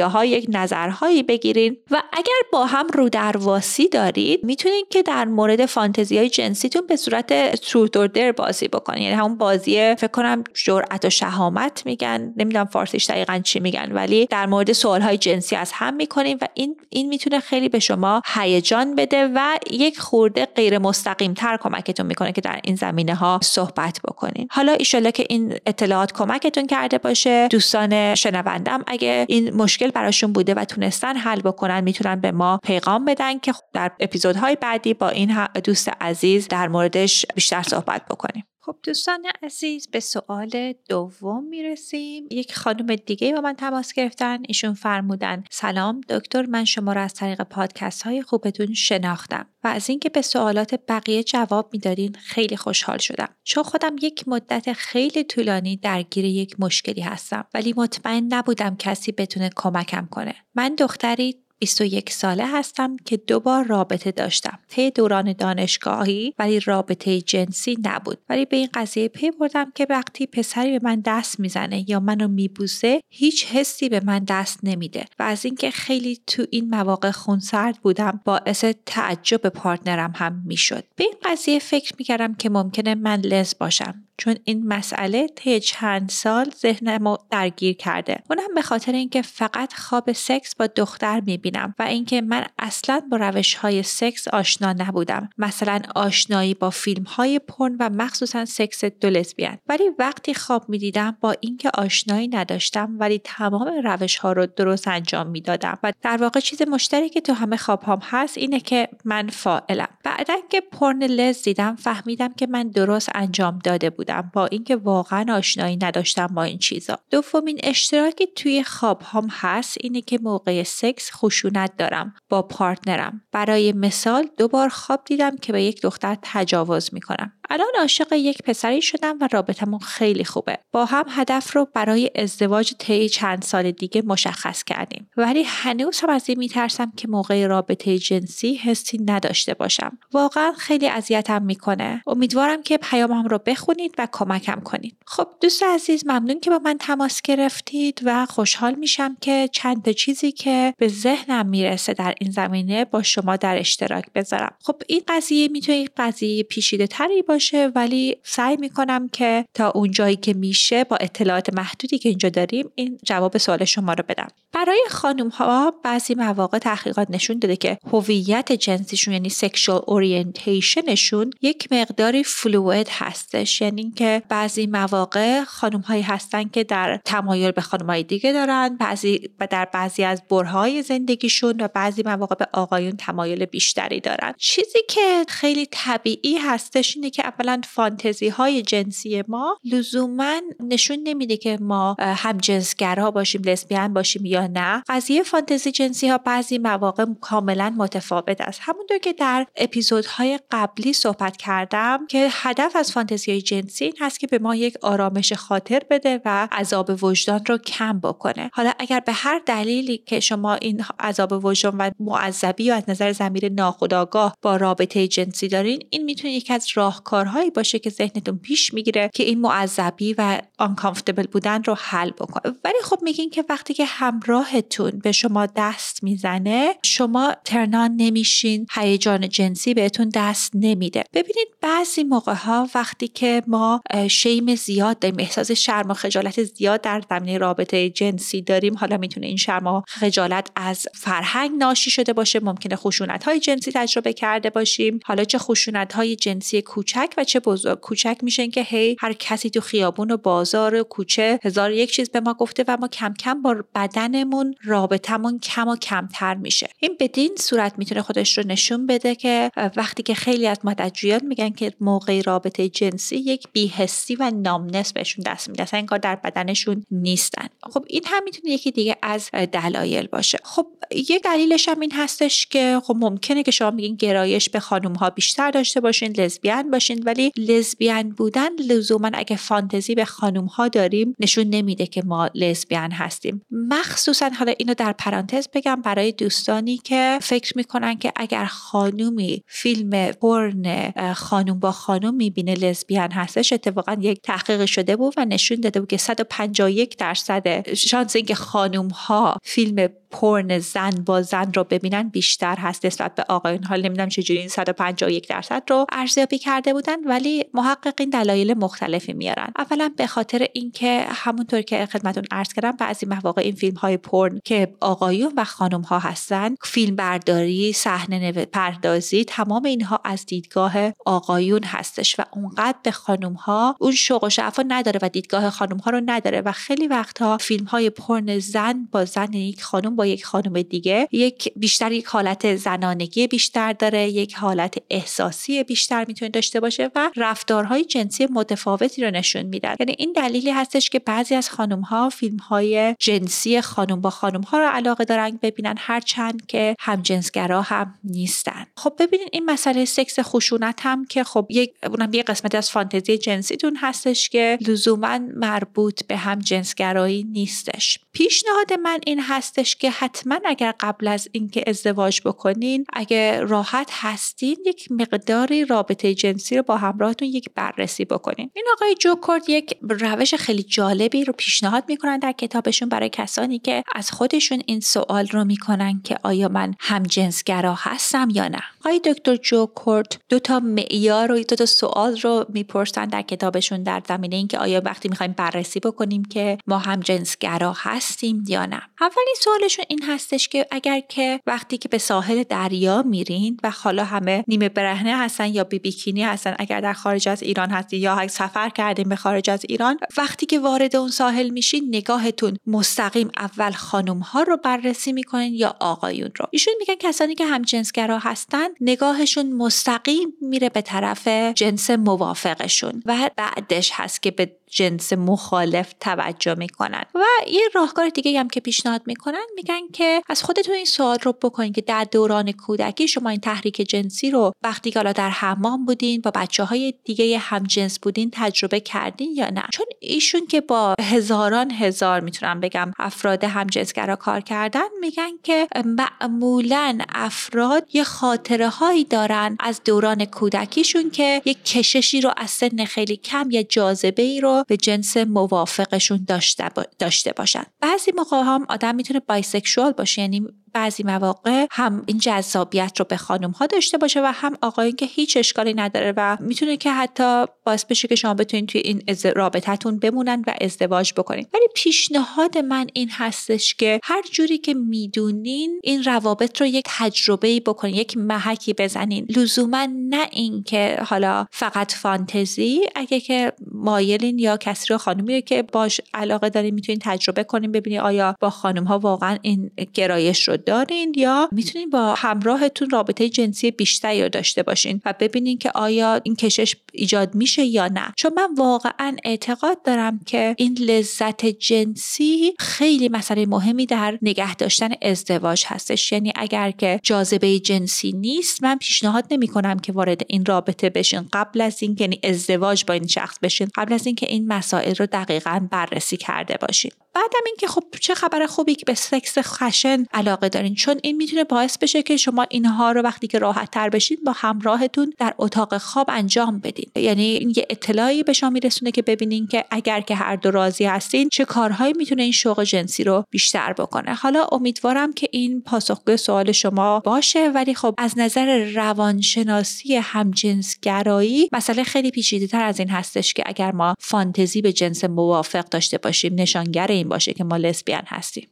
ها 0.00 0.24
یک 0.24 0.46
نظرهایی 0.48 1.22
بگیرین. 1.22 1.76
و 1.90 2.02
اگر 2.12 2.32
با 2.52 2.66
هم 2.66 2.86
رو 2.94 3.08
درواسی 3.08 3.88
دارید 3.88 4.44
می‌تونید 4.44 4.88
که 4.90 5.02
در 5.02 5.24
مورد 5.24 5.66
فانتزی 5.66 6.18
های 6.18 6.30
جنسیتون 6.30 6.86
به 6.86 6.96
صورت 6.96 7.60
تروت 7.60 7.92
در 7.92 8.32
بازی 8.32 8.68
بکنید 8.68 9.02
یعنی 9.02 9.14
همون 9.14 9.38
بازی 9.38 9.94
فکر 9.94 10.06
کنم 10.06 10.44
جرأت 10.54 11.04
و 11.04 11.10
شهامت 11.10 11.82
میگن. 11.86 12.34
نمی‌دونم 12.36 12.64
فارسیش 12.64 13.10
دقیقا 13.10 13.38
چی 13.44 13.60
میگن 13.60 13.92
ولی 13.92 14.26
در 14.26 14.46
مورد 14.46 14.72
سوال 14.72 15.00
های 15.00 15.18
جنسی 15.18 15.56
از 15.56 15.70
هم 15.74 15.94
می‌کنیم 15.94 16.38
و 16.40 16.48
این 16.54 16.76
این 16.88 17.08
می‌تونه 17.08 17.40
خیلی 17.40 17.68
به 17.68 17.78
شما 17.78 18.22
هیجان 18.34 18.94
بده 18.94 19.30
و 19.34 19.58
یک 19.70 19.98
خورده 19.98 20.46
غیر 20.46 20.78
مستقیم 20.78 21.34
تر 21.34 21.56
کمکتون 21.56 22.06
می‌کنه 22.06 22.32
که 22.32 22.40
در 22.40 22.60
این 22.64 22.76
زمینه 22.76 23.14
ها 23.14 23.40
صحبت 23.42 24.00
بکنین. 24.08 24.48
حالا 24.50 24.72
ایشالله 24.72 25.12
که 25.12 25.26
این 25.28 25.54
اطلاعات 25.66 26.12
کمکتون 26.12 26.66
کرده 26.66 26.98
باشه 26.98 27.48
دوستان 27.48 28.14
شنوندم 28.14 28.84
اگه 28.86 29.26
این 29.28 29.54
مشکل 29.58 29.90
براشون 29.90 30.32
بوده 30.32 30.54
و 30.54 30.64
تونستن 30.64 31.16
حل 31.16 31.40
بکنن 31.40 31.80
می‌تونن 31.80 32.20
به 32.20 32.32
ما 32.32 32.58
پیغام 32.62 33.04
بدن 33.04 33.38
که 33.38 33.52
در 33.72 33.90
اپیزودهای 34.00 34.56
بعدی 34.60 34.94
با 34.94 35.08
این 35.08 35.46
دوست 35.64 35.90
عزیز 36.00 36.48
در 36.48 36.68
موردش 36.68 37.26
بیشتر 37.34 37.62
صحبت 37.62 38.02
بکنیم. 38.10 38.44
خب 38.68 38.76
دوستان 38.82 39.26
عزیز 39.42 39.88
به 39.90 40.00
سوال 40.00 40.72
دوم 40.88 41.44
می‌رسیم. 41.44 42.26
یک 42.30 42.54
خانم 42.54 42.96
دیگه 42.96 43.32
با 43.34 43.40
من 43.40 43.52
تماس 43.52 43.92
گرفتن. 43.92 44.42
ایشون 44.48 44.74
فرمودن 44.74 45.44
سلام 45.50 46.00
دکتر 46.08 46.46
من 46.46 46.64
شما 46.64 46.92
را 46.92 47.02
از 47.02 47.14
طریق 47.14 47.42
پادکست 47.42 48.02
های 48.02 48.22
خوبتون 48.22 48.74
شناختم 48.74 49.46
و 49.64 49.68
از 49.68 49.90
اینکه 49.90 50.08
به 50.08 50.22
سوالات 50.22 50.80
بقیه 50.88 51.22
جواب 51.22 51.70
می‌دادین 51.72 52.12
خیلی 52.12 52.56
خوشحال 52.56 52.98
شدم. 52.98 53.28
چون 53.44 53.62
خودم 53.62 53.96
یک 54.02 54.28
مدت 54.28 54.72
خیلی 54.72 55.24
طولانی 55.24 55.76
درگیر 55.76 56.24
یک 56.24 56.60
مشکلی 56.60 57.00
هستم 57.00 57.46
ولی 57.54 57.74
مطمئن 57.76 58.24
نبودم 58.30 58.76
کسی 58.76 59.12
بتونه 59.12 59.50
کمکم 59.56 60.08
کنه. 60.10 60.34
من 60.54 60.74
دختری 60.74 61.36
21 61.58 62.10
ساله 62.10 62.46
هستم 62.46 62.96
که 63.04 63.16
دو 63.16 63.40
بار 63.40 63.64
رابطه 63.64 64.10
داشتم. 64.10 64.58
طی 64.68 64.90
دوران 64.90 65.32
دانشگاهی 65.32 66.34
ولی 66.38 66.60
رابطه 66.60 67.20
جنسی 67.20 67.78
نبود. 67.84 68.18
ولی 68.28 68.44
به 68.44 68.56
این 68.56 68.68
قضیه 68.74 69.08
پی 69.08 69.30
بردم 69.30 69.72
که 69.74 69.86
وقتی 69.90 70.26
پسری 70.26 70.78
به 70.78 70.80
من 70.82 71.02
دست 71.04 71.40
می‌زنه 71.40 71.90
یا 71.90 72.00
منو 72.00 72.28
میبوسه 72.28 73.00
هیچ 73.08 73.46
حسی 73.46 73.88
به 73.88 74.00
من 74.04 74.24
دست 74.24 74.58
نمیده. 74.62 75.04
و 75.18 75.22
از 75.22 75.44
اینکه 75.44 75.70
خیلی 75.70 76.20
تو 76.26 76.44
این 76.50 76.70
مواقع 76.70 77.10
خونسرد 77.10 77.76
بودم 77.82 78.20
باعث 78.24 78.64
تعجب 78.86 79.48
partner 79.48 80.04
م 80.04 80.12
هم 80.16 80.42
می‌شد. 80.46 80.84
به 80.96 81.04
این 81.04 81.14
قضیه 81.24 81.58
فکر 81.58 81.94
می‌کردم 81.98 82.34
که 82.34 82.50
ممکنه 82.50 82.94
من 82.94 83.20
لز 83.20 83.54
باشم. 83.60 84.04
چون 84.20 84.36
این 84.44 84.66
مسئله 84.66 85.26
طی 85.26 85.60
چند 85.60 86.08
سال 86.08 86.50
ذهنمو 86.60 87.16
درگیر 87.30 87.76
کرده. 87.76 88.22
اونم 88.30 88.54
به 88.54 88.62
خاطر 88.62 88.92
اینکه 88.92 89.22
فقط 89.22 89.72
خواب 89.72 90.12
سکس 90.12 90.54
با 90.54 90.66
دختر 90.66 91.20
می‌بینم. 91.26 91.47
و 91.56 91.82
اینکه 91.82 92.20
من 92.20 92.44
اصلا 92.58 93.00
با 93.10 93.16
روش 93.16 93.54
های 93.54 93.82
سکس 93.82 94.28
آشنا 94.28 94.72
نبودم. 94.72 95.30
مثلا 95.38 95.80
آشنایی 95.94 96.54
با 96.54 96.70
فیلم 96.70 97.02
های 97.02 97.38
پرن 97.38 97.76
و 97.80 97.90
مخصوصا 97.92 98.44
سکس 98.44 98.84
دو 98.84 99.10
لزبیان 99.10 99.58
ولی 99.68 99.84
وقتی 99.98 100.34
خواب 100.34 100.68
می‌دیدم 100.68 101.16
با 101.20 101.34
اینکه 101.40 101.70
آشنایی 101.74 102.28
نداشتم 102.28 102.96
ولی 102.98 103.20
تمام 103.24 103.68
روش 103.84 104.16
ها 104.16 104.32
رو 104.32 104.46
درست 104.46 104.88
انجام 104.88 105.26
می‌دادم. 105.26 105.78
و 105.82 105.92
در 106.02 106.16
واقع 106.16 106.40
چیز 106.40 106.62
مشترکی 106.62 107.20
تو 107.20 107.32
همه 107.32 107.56
خواب 107.56 107.82
هام 107.82 107.98
هست 108.02 108.38
اینه 108.38 108.60
که 108.60 108.88
من 109.04 109.28
فاعلم 109.28 109.88
بعدا 110.04 110.34
که 110.50 110.60
پرن 110.60 111.02
لز 111.02 111.42
دیدم 111.42 111.76
فهمیدم 111.76 112.32
که 112.32 112.46
من 112.46 112.68
درست 112.68 113.08
انجام 113.14 113.58
داده 113.64 113.90
بودم 113.90 114.30
با 114.34 114.46
اینکه 114.46 114.76
واقعا 114.76 115.36
آشنایی 115.36 115.76
نداشتم 115.76 116.26
با 116.26 116.42
این 116.42 116.58
چیزا. 116.58 116.98
دومین 117.10 117.60
اشتراکی 117.62 118.26
توی 118.26 118.64
خواب 118.64 119.02
هم 119.04 119.28
هست 119.30 119.76
اینه 119.80 120.00
که 120.00 120.18
موقع 120.22 120.62
سکس 120.62 121.10
خشونت 121.38 121.76
دارم 121.76 122.14
با 122.28 122.42
پارتنرم. 122.42 123.22
برای 123.32 123.72
مثال 123.72 124.28
دو 124.36 124.48
بار 124.48 124.68
خواب 124.68 125.00
دیدم 125.04 125.36
که 125.36 125.52
به 125.52 125.62
یک 125.62 125.82
دختر 125.82 126.16
تجاوز 126.22 126.90
می‌کنم. 126.92 127.32
الان 127.50 127.68
عاشق 127.80 128.12
یک 128.12 128.42
پسری 128.42 128.82
شدم 128.82 129.18
و 129.20 129.28
رابطمون 129.32 129.78
خیلی 129.78 130.24
خوبه. 130.24 130.58
با 130.72 130.84
هم 130.84 131.04
هدف 131.08 131.56
رو 131.56 131.68
برای 131.74 132.10
ازدواج 132.14 132.74
طی 132.78 133.08
چند 133.08 133.42
سال 133.42 133.70
دیگه 133.70 134.02
مشخص 134.02 134.64
کردیم. 134.64 135.10
ولی 135.16 135.42
هنوز 135.46 136.00
هم 136.00 136.10
از 136.10 136.28
این 136.28 136.38
میترسم 136.38 136.92
که 136.96 137.08
موقع 137.08 137.46
رابطه 137.46 137.98
جنسی 137.98 138.54
حسی 138.54 138.98
نداشته 139.06 139.54
باشم. 139.54 139.98
واقعا 140.12 140.52
خیلی 140.52 140.88
اذیتم 140.88 141.42
می‌کنه. 141.42 142.02
امیدوارم 142.06 142.62
که 142.62 142.78
پیامم 142.78 143.28
رو 143.28 143.38
بخونید 143.46 143.94
و 143.98 144.08
کمکم 144.12 144.60
کنید. 144.60 144.96
خب 145.06 145.26
دوست 145.40 145.62
عزیز 145.62 146.06
ممنون 146.06 146.40
که 146.40 146.50
با 146.50 146.58
من 146.58 146.78
تماس 146.78 147.22
گرفتید 147.22 148.00
و 148.04 148.26
خوشحال 148.26 148.74
میشم 148.74 149.16
که 149.20 149.48
چند 149.52 149.84
تا 149.84 149.92
چیزی 149.92 150.32
که 150.32 150.74
به 150.78 150.88
ذهنم 151.28 151.46
می‌رسه 151.46 151.94
در 151.94 152.14
این 152.20 152.30
زمینه 152.30 152.84
با 152.84 153.02
شما 153.02 153.36
در 153.36 153.58
اشتراک 153.58 154.04
بذارم. 154.14 154.54
خب 154.62 154.82
این 154.86 155.00
قضیه 155.08 155.48
می‌تونه 155.48 155.84
قضیه 155.96 156.42
پیشیده 156.42 156.86
تری 156.86 157.22
باشه 157.22 157.72
ولی 157.74 158.16
سعی 158.22 158.56
می‌کنم 158.56 159.08
که 159.08 159.44
تا 159.54 159.70
اون 159.70 159.90
جایی 159.90 160.16
که 160.16 160.34
میشه 160.34 160.84
با 160.84 160.96
اطلاعات 160.96 161.54
محدودی 161.54 161.98
که 161.98 162.08
اینجا 162.08 162.28
داریم 162.28 162.70
این 162.74 162.98
جواب 163.04 163.38
سوال 163.38 163.64
شما 163.64 163.92
رو 163.92 164.04
بدم. 164.08 164.28
برای 164.52 164.82
خانم 164.90 165.28
ها 165.28 165.74
بعضی 165.84 166.14
مواقع 166.14 166.58
تحقیقات 166.58 167.10
نشون 167.10 167.38
داده 167.38 167.56
که 167.56 167.78
هویت 167.92 168.52
جنسیشون 168.52 169.14
یعنی 169.14 169.28
سکشوال 169.28 169.82
اورینتیشنشون 169.86 171.30
یک 171.42 171.68
مقداری 171.72 172.24
فلوید 172.24 172.88
هستش. 172.90 173.60
یعنی 173.60 173.92
که 173.96 174.22
بعضی 174.28 174.66
مواقع 174.66 175.44
خانم 175.44 175.80
هایی 175.80 176.02
هستن 176.02 176.48
که 176.48 176.64
در 176.64 177.00
تمایل 177.04 177.50
به 177.50 177.60
خانم 177.60 177.86
های 177.86 178.02
دیگه 178.02 178.32
دارن 178.32 178.76
بعضی 178.76 179.30
در 179.50 179.64
بعضی 179.72 180.04
از 180.04 180.22
برهای 180.30 180.82
زندگیشون 181.18 181.60
و 181.60 181.68
بعضی 181.68 182.02
مواقع 182.02 182.34
به 182.34 182.46
آقایون 182.52 182.96
تمایل 182.96 183.44
بیشتری 183.44 184.00
دارن. 184.00 184.32
چیزی 184.38 184.78
که 184.88 185.24
خیلی 185.28 185.66
طبیعی 185.70 186.36
هستش 186.36 186.96
اینه 186.96 187.10
که 187.10 187.26
اولا 187.26 187.60
فانتزی 187.64 188.28
های 188.28 188.62
جنسی 188.62 189.24
ما 189.28 189.58
لزوما 189.64 190.40
نشون 190.60 190.98
نمیده 191.02 191.36
که 191.36 191.58
ما 191.60 191.96
هم 192.00 192.38
جنسگرا 192.38 193.10
باشیم 193.10 193.42
لسبیان 193.44 193.94
باشیم 193.94 194.24
یا 194.24 194.46
نه. 194.46 194.82
قضیه 194.88 195.22
فانتزی 195.22 195.72
جنسی 195.72 196.08
ها 196.08 196.18
بعضی 196.18 196.58
مواقع 196.58 197.04
کاملا 197.20 197.74
متفاوت 197.76 198.40
است. 198.40 198.60
همونطور 198.62 198.98
که 198.98 199.12
در 199.12 199.46
اپیزودهای 199.56 200.38
قبلی 200.50 200.92
صحبت 200.92 201.36
کردم 201.36 202.06
که 202.06 202.28
هدف 202.30 202.76
از 202.76 202.92
فانتزی 202.92 203.42
جنسی 203.42 203.84
این 203.84 203.94
هست 204.00 204.20
که 204.20 204.26
به 204.26 204.38
ما 204.38 204.54
یک 204.54 204.74
آرامش 204.82 205.32
خاطر 205.32 205.82
بده 205.90 206.20
و 206.24 206.48
عذاب 206.52 207.04
وجدان 207.04 207.44
رو 207.46 207.58
کم 207.58 208.00
بکنه. 208.00 208.50
حالا 208.52 208.72
اگر 208.78 209.00
به 209.00 209.12
هر 209.12 209.42
دلیلی 209.46 209.98
که 209.98 210.20
شما 210.20 210.54
این 210.54 210.84
عذاب 211.08 211.44
وجدان 211.44 211.76
و 211.78 211.90
معذبی 212.00 212.70
و 212.70 212.74
از 212.74 212.82
نظر 212.88 213.12
زمیر 213.12 213.52
ناخودآگاه 213.52 214.34
با 214.42 214.56
رابطه 214.56 215.08
جنسی 215.08 215.48
دارین 215.48 215.82
این 215.90 216.04
می‌تونه 216.04 216.32
یکی 216.32 216.52
از 216.52 216.66
راهکارهایی 216.74 217.50
باشه 217.50 217.78
که 217.78 217.90
ذهنتون 217.90 218.38
پیش 218.38 218.74
می‌گیره 218.74 219.10
که 219.14 219.22
این 219.22 219.40
معذبی 219.40 220.14
و 220.18 220.40
uncomfortable 220.62 221.28
بودن 221.32 221.62
رو 221.62 221.74
حل 221.78 222.10
بکنه. 222.10 222.54
ولی 222.64 222.78
خب 222.82 222.98
میگین 223.02 223.30
که 223.30 223.44
وقتی 223.48 223.74
که 223.74 223.84
همراهتون 223.84 224.90
به 224.90 225.12
شما 225.12 225.46
دست 225.56 226.04
می‌زنه 226.04 226.74
شما 226.82 227.34
ترنان 227.44 227.96
نمیشین 227.96 228.66
هیجان 228.70 229.28
جنسی 229.28 229.74
بهتون 229.74 230.10
دست 230.14 230.52
نمیده. 230.54 231.04
ببینید 231.14 231.48
بعضی 231.60 232.04
موقع 232.04 232.34
ها 232.34 232.68
وقتی 232.74 233.08
که 233.08 233.42
ما 233.46 233.80
شیم 234.10 234.54
زیاد 234.54 234.98
داریم 234.98 235.16
احساس 235.18 235.50
شرم 235.50 235.90
و 235.90 235.94
خجالت 235.94 236.42
زیاد 236.42 236.80
در 236.80 237.02
زمینه 237.10 237.38
رابطه 237.38 237.90
جنسی 237.90 238.42
داریم 238.42 238.76
حالا 238.76 238.96
می‌تونه 238.96 239.26
این 239.26 239.36
شرم 239.36 239.66
و 239.66 239.82
خجالت 239.88 240.50
از 240.56 240.86
فرهنگ 240.98 241.50
ناشی 241.58 241.90
شده 241.90 242.12
باشه 242.12 242.40
ممکنه 242.40 242.76
خشونت 242.76 243.24
های 243.24 243.40
جنسی 243.40 243.72
تجربه 243.74 244.12
کرده 244.12 244.50
باشیم. 244.50 245.00
حالا 245.04 245.24
چه 245.24 245.38
خشونت 245.38 245.92
های 245.92 246.16
جنسی 246.16 246.62
کوچک 246.62 247.14
و 247.16 247.24
چه 247.24 247.40
بزرگ 247.40 247.80
کوچک 247.80 248.18
میشن 248.22 248.50
که 248.50 248.62
هی 248.62 248.96
هر 249.00 249.12
کسی 249.12 249.50
تو 249.50 249.60
خیابون 249.60 250.10
و 250.10 250.16
بازار 250.16 250.74
و 250.74 250.82
کوچه 250.82 251.38
هزار 251.44 251.72
یک 251.72 251.92
چیز 251.92 252.10
به 252.10 252.20
ما 252.20 252.34
گفته 252.34 252.64
و 252.68 252.76
ما 252.80 252.88
کم 252.88 253.14
کم 253.14 253.42
با 253.42 253.56
بدنمون 253.74 254.54
رابطمون 254.64 255.38
کم 255.38 255.68
و 255.68 255.76
کمتر 255.76 256.34
میشه. 256.34 256.68
این 256.80 256.96
بدین 257.00 257.36
صورت 257.38 257.74
می‌تونه 257.78 258.02
خودش 258.02 258.38
رو 258.38 258.44
نشون 258.46 258.86
بده 258.86 259.14
که 259.14 259.50
وقتی 259.76 260.02
که 260.02 260.14
خیلی 260.14 260.46
از 260.46 260.58
مددجویان 260.64 261.26
میگن 261.26 261.50
که 261.50 261.72
موقع 261.80 262.20
رابطه 262.20 262.68
جنسی 262.68 263.16
یک 263.16 263.46
بیهستی 263.52 264.16
و 264.16 264.30
نامنس 264.34 264.92
بهشون 264.92 265.24
دست 265.26 265.48
میده 265.48 265.62
اصلا 265.62 265.82
کار 265.82 265.98
در 265.98 266.16
بدنشون 266.16 266.84
نیستن. 266.90 267.48
خب 267.62 267.84
این 267.86 268.02
هم 268.06 268.24
می‌تونه 268.24 268.52
یکی 268.54 268.70
دیگه 268.70 268.96
از 269.02 269.30
دلایل 269.30 270.06
باشه. 270.06 270.38
خب 270.44 270.66
یک 270.90 271.22
دلیلش 271.24 271.68
هم 271.68 271.80
این 271.80 271.92
هستش 271.92 272.46
که 272.46 272.80
خب 272.84 272.96
ممکنه 272.98 273.42
که 273.42 273.50
شما 273.50 273.70
میگین 273.70 273.96
گرایش 273.96 274.48
به 274.48 274.60
خانم 274.60 274.94
ها 274.94 275.10
بیشتر 275.10 275.50
داشته 275.50 275.80
باشین 275.80 276.12
لزبیان 276.12 276.70
باشین 276.70 277.02
ولی 277.02 277.32
لزبیان 277.36 278.08
بودن 278.08 278.48
لزوما 278.68 279.10
اگه 279.14 279.36
فانتزی 279.36 279.94
به 279.94 280.04
خانم 280.04 280.44
ها 280.44 280.68
داریم 280.68 281.14
نشون 281.20 281.44
نمیده 281.44 281.86
که 281.86 282.02
ما 282.02 282.30
لزبیان 282.34 282.90
هستیم. 282.90 283.42
مخصوصا 283.50 284.28
حالا 284.38 284.54
اینو 284.58 284.74
در 284.74 284.92
پرانتز 284.92 285.48
بگم 285.54 285.82
برای 285.82 286.12
دوستانی 286.12 286.76
که 286.76 287.18
فکر 287.22 287.52
می‌کنن 287.56 287.98
که 287.98 288.12
اگر 288.16 288.44
خانومی 288.44 289.42
فیلم 289.46 290.12
پرن 290.12 290.92
خانوم 291.14 291.60
با 291.60 291.72
خانوم 291.72 292.14
می‌بینه 292.14 292.54
لزبیان 292.54 293.10
هستش 293.10 293.52
اتفاقا 293.52 293.96
یک 294.00 294.22
تحقیق 294.22 294.64
شده 294.64 294.96
بود 294.96 295.14
و 295.16 295.24
نشون 295.24 295.60
داده 295.60 295.80
بود 295.80 295.88
که 295.88 295.96
151 295.96 296.96
درصد 296.96 297.74
شانس 297.74 298.16
اینکه 298.16 298.34
خانوم 298.34 298.88
ها 298.88 299.38
فیلم 299.42 299.88
پرن 300.10 300.58
زن 300.72 300.90
با 300.90 301.22
زن 301.22 301.52
رو 301.54 301.64
ببینن 301.64 302.08
بیشتر 302.08 302.56
هست 302.56 302.86
نسبت 302.86 303.14
به 303.14 303.24
آقایون. 303.28 303.64
حال 303.64 303.82
نمی‌دونم 303.82 304.08
چجوری 304.08 304.40
این 304.40 304.48
151 304.48 305.28
درصد 305.28 305.62
رو 305.68 305.86
ارزیابی 305.92 306.38
کرده 306.38 306.72
بودن 306.72 307.04
ولی 307.04 307.44
محققین 307.54 308.10
دلایل 308.10 308.54
مختلفی 308.54 309.12
میارن. 309.12 309.52
اولا 309.58 309.90
به 309.96 310.06
خاطر 310.06 310.46
اینکه 310.52 311.06
همونطور 311.08 311.62
که 311.62 311.86
خدمتون 311.86 312.24
عرض 312.30 312.52
کردم 312.52 312.72
بعضی 312.72 313.06
مواقع 313.06 313.42
این 313.42 313.54
فیلم 313.54 313.76
های 313.76 313.96
پرن 313.96 314.40
که 314.44 314.74
آقایون 314.80 315.32
و 315.36 315.44
خانم 315.44 315.80
ها 315.80 315.98
هستن 315.98 316.54
فیلم 316.62 316.96
برداری 316.96 317.72
صحنه 317.72 318.32
پردازی 318.32 319.24
تمام 319.24 319.64
اینها 319.64 320.00
از 320.04 320.26
دیدگاه 320.26 320.74
آقایون 321.06 321.64
هستش 321.64 322.20
و 322.20 322.22
اونقدر 322.32 322.78
به 322.82 322.90
خانم 322.90 323.32
ها 323.32 323.76
اون 323.80 323.92
شوق 323.92 324.24
و 324.24 324.28
شعفا 324.28 324.64
نداره 324.68 324.98
و 325.02 325.08
دیدگاه 325.08 325.50
خانم 325.50 325.76
ها 325.76 325.90
رو 325.90 326.00
نداره 326.06 326.40
و 326.40 326.52
خیلی 326.52 326.86
وقتها 326.86 327.38
فیلم 327.38 327.64
های 327.64 327.90
پرن 327.90 328.38
زن 328.38 328.88
با 328.92 329.04
زن 329.04 329.32
یک 329.32 329.62
خانم 329.62 329.96
با 329.96 330.06
یک 330.06 330.24
خانم 330.24 330.57
دیگه 330.62 331.08
یک 331.12 331.52
بیشتر 331.56 331.92
یک 331.92 332.06
حالت 332.06 332.56
زنانگی 332.56 333.26
بیشتر 333.26 333.72
داره 333.72 334.08
یک 334.08 334.34
حالت 334.34 334.74
احساسی 334.90 335.64
بیشتر 335.64 336.04
می‌تونه 336.08 336.30
داشته 336.30 336.60
باشه 336.60 336.90
و 336.94 337.10
رفتارهای 337.16 337.84
جنسی 337.84 338.26
متفاوتی 338.26 339.04
رو 339.04 339.10
نشون 339.10 339.42
میدن. 339.42 339.74
یعنی 339.80 339.94
این 339.98 340.12
دلیلی 340.12 340.50
هستش 340.50 340.90
که 340.90 340.98
بعضی 340.98 341.34
از 341.34 341.50
خانم 341.50 341.80
ها 341.80 342.08
فیلم 342.08 342.36
های 342.36 342.94
جنسی 342.98 343.60
خانم 343.60 344.00
با 344.00 344.10
خانم 344.10 344.40
ها 344.40 344.58
رو 344.58 344.68
علاقه 344.68 345.04
دارن 345.04 345.38
ببینن 345.42 345.74
هرچند 345.78 346.46
که 346.46 346.76
هم 346.78 347.02
جنسگرا 347.02 347.62
هم 347.62 347.94
نیستن. 348.04 348.66
خب 348.76 348.92
ببینین 348.98 349.28
این 349.32 349.44
مسئله 349.44 349.84
سکس 349.84 350.16
خشونت 350.20 350.80
هم 350.82 351.06
که 351.06 351.24
خب 351.24 351.46
یک 351.50 351.72
اونم 351.86 352.14
یه 352.14 352.22
قسمت 352.22 352.54
از 352.54 352.70
فانتزی 352.70 353.18
جنسیتون 353.18 353.76
هستش 353.76 354.28
که 354.28 354.58
لزوما 354.60 355.18
مربوط 355.18 356.04
به 356.06 356.16
هم 356.16 356.38
جنسگرایی 356.38 357.24
نیستش. 357.24 357.98
پیشنهاد 358.18 358.72
من 358.72 358.98
این 359.06 359.20
هستش 359.20 359.76
که 359.76 359.90
حتما 359.90 360.38
اگر 360.44 360.74
قبل 360.80 361.08
از 361.08 361.28
اینکه 361.32 361.64
ازدواج 361.66 362.20
بکنین 362.24 362.86
اگه 362.92 363.40
راحت 363.40 363.90
هستین 363.92 364.56
یک 364.66 364.92
مقداری 364.92 365.64
رابطه 365.64 366.14
جنسی 366.14 366.56
رو 366.56 366.62
با 366.62 366.76
همراهتون 366.76 367.28
یک 367.28 367.50
بررسی 367.54 368.04
بکنین. 368.04 368.50
این 368.54 368.64
آقای 368.72 368.94
جوکورد 368.94 369.42
یک 369.48 369.78
روش 369.80 370.34
خیلی 370.34 370.62
جالبی 370.62 371.24
رو 371.24 371.32
پیشنهاد 371.32 371.84
می‌کنن 371.88 372.18
در 372.18 372.32
کتابشون 372.32 372.88
برای 372.88 373.08
کسانی 373.08 373.58
که 373.58 373.84
از 373.94 374.10
خودشون 374.10 374.62
این 374.66 374.80
سوال 374.80 375.26
رو 375.26 375.44
می‌کنن 375.44 376.00
که 376.04 376.18
آیا 376.22 376.48
من 376.48 376.74
هم 376.78 377.02
جنسگرا 377.02 377.74
هستم 377.78 378.28
یا 378.32 378.48
نه. 378.48 378.62
آقای 378.80 379.00
دکتر 379.04 379.36
جوکورد 379.36 380.22
دو 380.28 380.38
تا 380.38 380.60
معیار 380.60 381.32
و 381.32 381.34
دو 381.34 381.56
تا 381.56 381.66
سوال 381.66 382.20
رو 382.20 382.46
می‌پرسن 382.48 383.06
در 383.06 383.22
کتابشون 383.22 383.82
در 383.82 384.02
زمینه 384.08 384.36
اینکه 384.36 384.58
آیا 384.58 384.82
وقتی 384.84 385.08
می‌خوایم 385.08 385.32
بررسی 385.32 385.80
بکنیم 385.80 386.24
که 386.24 386.58
ما 386.66 386.78
هم 386.78 387.00
جنسگرا 387.00 387.72
هستیم 388.08 388.44
یا 388.48 388.66
نه. 388.66 388.82
اولین 389.00 389.34
سوالشون 389.40 389.84
این 389.88 390.02
هستش 390.02 390.48
که 390.48 390.66
اگر 390.70 391.00
که 391.08 391.40
وقتی 391.46 391.78
که 391.78 391.88
به 391.88 391.98
ساحل 391.98 392.42
دریا 392.42 393.02
میرین 393.02 393.56
و 393.62 393.70
حالا 393.70 394.04
همه 394.04 394.44
نیمه 394.48 394.68
برهنه 394.68 395.16
هستن 395.16 395.46
یا 395.46 395.64
بی 395.64 395.78
بیکینی 395.78 396.24
هستن 396.24 396.54
اگر 396.58 396.80
در 396.80 396.92
خارج 396.92 397.28
از 397.28 397.42
ایران 397.42 397.70
هستی 397.70 397.96
یا 397.96 398.28
سفر 398.28 398.68
کردیم 398.68 399.08
به 399.08 399.16
خارج 399.16 399.50
از 399.50 399.64
ایران 399.68 399.98
وقتی 400.16 400.46
که 400.46 400.58
وارد 400.58 400.96
اون 400.96 401.10
ساحل 401.10 401.48
میشین 401.48 401.84
نگاهتون 401.88 402.56
مستقیم 402.66 403.30
اول 403.36 403.70
خانم 403.70 404.18
ها 404.18 404.42
رو 404.42 404.56
بررسی 404.56 405.12
می‌کنین 405.12 405.54
یا 405.54 405.76
آقایون 405.80 406.30
رو. 406.36 406.46
ایشون 406.50 406.74
میگن 406.78 406.94
کسانی 407.00 407.34
که 407.34 407.46
هم 407.46 407.62
جنسگرا 407.62 408.18
هستن 408.18 408.68
نگاهشون 408.80 409.52
مستقیم 409.52 410.28
میره 410.40 410.68
به 410.68 410.80
طرف 410.80 411.28
جنس 411.28 411.90
موافقشون 411.90 413.02
و 413.06 413.30
بعدش 413.36 413.90
هست 413.94 414.22
که 414.22 414.30
به 414.30 414.52
جنس 414.70 415.12
مخالف 415.12 415.92
توجه 416.00 416.54
می‌کنن. 416.54 417.04
و 417.14 417.24
یه 417.46 417.68
راهکار 417.98 418.22
دیگه 418.22 418.40
هم 418.40 418.48
که 418.48 418.60
پیشنهاد 418.60 419.02
می‌کنن 419.06 419.46
میگن 419.54 419.88
که 419.92 420.22
از 420.28 420.42
خودتون 420.42 420.74
این 420.74 420.84
سوال 420.84 421.18
رو 421.22 421.32
بکنین 421.32 421.72
که 421.72 421.80
در 421.80 422.04
دوران 422.04 422.52
کودکی 422.52 423.08
شما 423.08 423.30
این 423.30 423.40
تحریک 423.40 423.76
جنسی 423.76 424.30
رو 424.30 424.52
وقتی 424.62 424.90
که 424.90 425.02
در 425.02 425.30
حمام 425.30 425.84
بودین 425.84 426.20
با 426.20 426.30
بچه 426.30 426.64
های 426.64 426.94
دیگه 427.04 427.38
هم 427.38 427.62
جنس 427.62 427.98
بودین 427.98 428.30
تجربه 428.32 428.80
کردین 428.80 429.32
یا 429.36 429.50
نه؟ 429.50 429.62
چون 429.72 429.86
ایشون 430.00 430.46
که 430.46 430.60
با 430.60 430.94
هزاران 431.00 431.70
هزار 431.70 432.20
می‌تونم 432.20 432.60
بگم 432.60 432.92
افراد 432.98 433.44
هم 433.44 433.66
جنسگرا 433.66 434.16
کار 434.16 434.40
کردن 434.40 434.88
میگن 435.00 435.30
که 435.42 435.68
معمولا 435.84 436.98
افراد 437.08 437.88
یه 437.92 438.04
خاطره 438.04 438.68
هایی 438.68 439.04
دارن 439.04 439.56
از 439.60 439.80
دوران 439.84 440.24
کودکیشون 440.24 441.10
که 441.10 441.42
یک 441.44 441.64
کششی 441.64 442.20
رو 442.20 442.32
از 442.36 442.50
سن 442.50 442.84
خیلی 442.84 443.16
کم 443.16 443.50
یا 443.50 443.62
جاذبه 443.62 444.22
ای 444.22 444.40
رو 444.40 444.64
به 444.68 444.76
جنس 444.76 445.16
موافقشون 445.16 446.24
داشته, 446.28 446.70
داشته 446.98 447.32
باشن. 447.32 447.64
بعضی 447.80 448.12
موقع 448.16 448.36
هم 448.36 448.66
آدم 448.68 448.94
می‌تونه 448.94 449.20
بایسکشوال 449.20 449.92
باشه 449.92 450.20
یعنی 450.22 450.46
بعضی 450.72 451.02
مواقع 451.02 451.66
هم 451.70 452.02
این 452.06 452.18
جذابیت 452.18 452.92
رو 452.98 453.04
به 453.04 453.16
خانم 453.16 453.50
ها 453.50 453.66
داشته 453.66 453.98
باشه 453.98 454.20
و 454.22 454.32
هم 454.34 454.58
آقایون 454.62 454.96
که 454.96 455.06
هیچ 455.06 455.36
اشکالی 455.36 455.74
نداره 455.74 456.14
و 456.16 456.36
می‌تونه 456.40 456.76
که 456.76 456.92
حتی 456.92 457.44
باعث 457.64 457.84
بشه 457.84 458.08
که 458.08 458.14
شما 458.14 458.34
بتونید 458.34 458.68
توی 458.68 458.80
این 458.80 459.02
رابطتون 459.36 459.98
بمونن 459.98 460.44
و 460.46 460.54
ازدواج 460.60 461.12
بکنین. 461.16 461.46
ولی 461.54 461.66
پیشنهاد 461.74 462.58
من 462.58 462.86
این 462.92 463.08
هستش 463.10 463.74
که 463.74 464.00
هر 464.04 464.22
جوری 464.32 464.58
که 464.58 464.74
می‌دونین 464.74 465.80
این 465.82 466.04
روابط 466.04 466.60
رو 466.60 466.66
یک 466.66 466.84
تجربه 466.86 467.60
بکنین 467.60 467.94
یک 467.94 468.16
محکی 468.16 468.74
بزنین. 468.74 469.26
لزوما 469.36 469.88
نه 469.92 470.28
اینکه 470.32 470.98
حالا 471.04 471.46
فقط 471.52 471.92
فانتزی 471.92 472.80
اگه 472.94 473.20
که 473.20 473.52
مایلین 473.72 474.38
یا 474.38 474.56
کسی 474.56 474.86
رو 474.90 474.98
خانمی 474.98 475.42
که 475.42 475.62
باش 475.62 476.00
علاقه 476.14 476.48
دارین 476.48 476.74
می‌تونین 476.74 476.98
تجربه 477.02 477.44
کنین 477.44 477.72
ببینید 477.72 478.00
آیا 478.00 478.36
با 478.40 478.50
خانم 478.50 478.84
ها 478.84 478.98
واقعا 478.98 479.38
این 479.42 479.70
گرایش 479.94 480.48
رو 480.48 480.57
دارین 480.66 481.14
یا 481.16 481.48
می‌تونین 481.52 481.90
با 481.90 482.14
همراهتون 482.14 482.90
رابطه 482.90 483.28
جنسی 483.28 483.70
بیشتری 483.70 484.22
رو 484.22 484.28
داشته 484.28 484.62
باشین 484.62 485.00
و 485.04 485.14
ببینین 485.20 485.58
که 485.58 485.70
آیا 485.74 486.20
این 486.24 486.36
کشش 486.36 486.76
ایجاد 486.98 487.34
میشه 487.34 487.64
یا 487.64 487.88
نه. 487.88 488.12
چون 488.16 488.32
من 488.36 488.54
واقعا 488.54 489.16
اعتقاد 489.24 489.82
دارم 489.82 490.20
که 490.26 490.54
این 490.58 490.78
لذت 490.80 491.46
جنسی 491.46 492.54
خیلی 492.58 493.08
مسئله 493.08 493.46
مهمی 493.46 493.86
در 493.86 494.18
نگه 494.22 494.54
داشتن 494.54 494.88
ازدواج 495.02 495.64
هستش. 495.66 496.12
یعنی 496.12 496.32
اگر 496.36 496.70
که 496.70 497.00
جاذبه 497.02 497.58
جنسی 497.58 498.12
نیست 498.12 498.62
من 498.62 498.76
پیشنهاد 498.76 499.24
نمی 499.30 499.48
کنم 499.48 499.78
که 499.78 499.92
وارد 499.92 500.22
این 500.28 500.44
رابطه 500.44 500.90
بشین. 500.90 501.28
قبل 501.32 501.60
از 501.60 501.82
اینکه 501.82 502.04
یعنی 502.04 502.20
ازدواج 502.24 502.84
با 502.84 502.94
این 502.94 503.06
شخص 503.06 503.38
بشین 503.42 503.68
قبل 503.74 503.92
از 503.92 504.06
اینکه 504.06 504.26
این 504.26 504.48
مسائل 504.48 504.94
رو 504.94 505.06
دقیقا 505.06 505.68
بررسی 505.70 506.16
کرده 506.16 506.56
باشین. 506.60 506.90
بعدم 507.14 507.40
اینکه 507.46 507.66
خب 507.66 507.84
چه 508.00 508.14
خبر 508.14 508.46
خوبی 508.46 508.74
که 508.74 508.84
به 508.84 508.94
سکس 508.94 509.34
خشن 509.38 510.04
علاقه 510.12 510.48
دارین. 510.48 510.74
چون 510.74 511.00
این 511.02 511.16
می‌تونه 511.16 511.44
باعث 511.44 511.78
بشه 511.78 512.02
که 512.02 512.16
شما 512.16 512.46
اینها 512.50 512.92
رو 512.92 513.02
وقتی 513.02 513.26
که 513.26 513.38
راحت 513.38 513.70
تر 513.70 513.88
بشین 513.88 514.16
با 514.26 514.32
همراهتون 514.36 515.12
در 515.18 515.34
اتاق 515.38 515.78
خواب 515.78 516.06
انجام 516.10 516.58
بدین. 516.58 516.87
یعنی 516.96 517.52
یه 517.56 517.66
اطلاعی 517.70 518.22
به 518.22 518.32
شما 518.32 518.50
میرسونه 518.50 518.90
که 518.90 519.02
ببینین 519.02 519.46
که 519.46 519.64
اگر 519.70 520.00
که 520.00 520.14
هر 520.14 520.36
دو 520.36 520.50
راضی 520.50 520.84
هستین 520.84 521.28
چه 521.28 521.44
کارهایی 521.44 521.92
می‌تونه 521.92 522.22
این 522.22 522.32
شوق 522.32 522.62
جنسی 522.62 523.04
رو 523.04 523.24
بیشتر 523.30 523.72
بکنه. 523.72 524.14
حالا 524.14 524.46
امیدوارم 524.52 525.12
که 525.12 525.28
این 525.32 525.62
پاسخگوی 525.62 526.16
سوال 526.16 526.52
شما 526.52 527.00
باشه 527.00 527.48
ولی 527.48 527.74
خب 527.74 527.94
از 527.98 528.18
نظر 528.18 528.64
روانشناسی 528.74 529.96
همجنسگرایی 529.96 531.48
مسئله 531.52 531.84
خیلی 531.84 532.10
پیچیده 532.10 532.46
تر 532.46 532.62
از 532.62 532.78
این 532.78 532.88
هستش 532.88 533.34
که 533.34 533.42
اگر 533.46 533.72
ما 533.72 533.94
فانتزی 533.98 534.62
به 534.62 534.72
جنس 534.72 535.04
موافق 535.04 535.64
داشته 535.64 535.98
باشیم 535.98 536.34
نشانگر 536.34 536.86
این 536.86 537.08
باشه 537.08 537.32
که 537.32 537.44
ما 537.44 537.56
لسبیان 537.56 538.02
هستیم. 538.06 538.48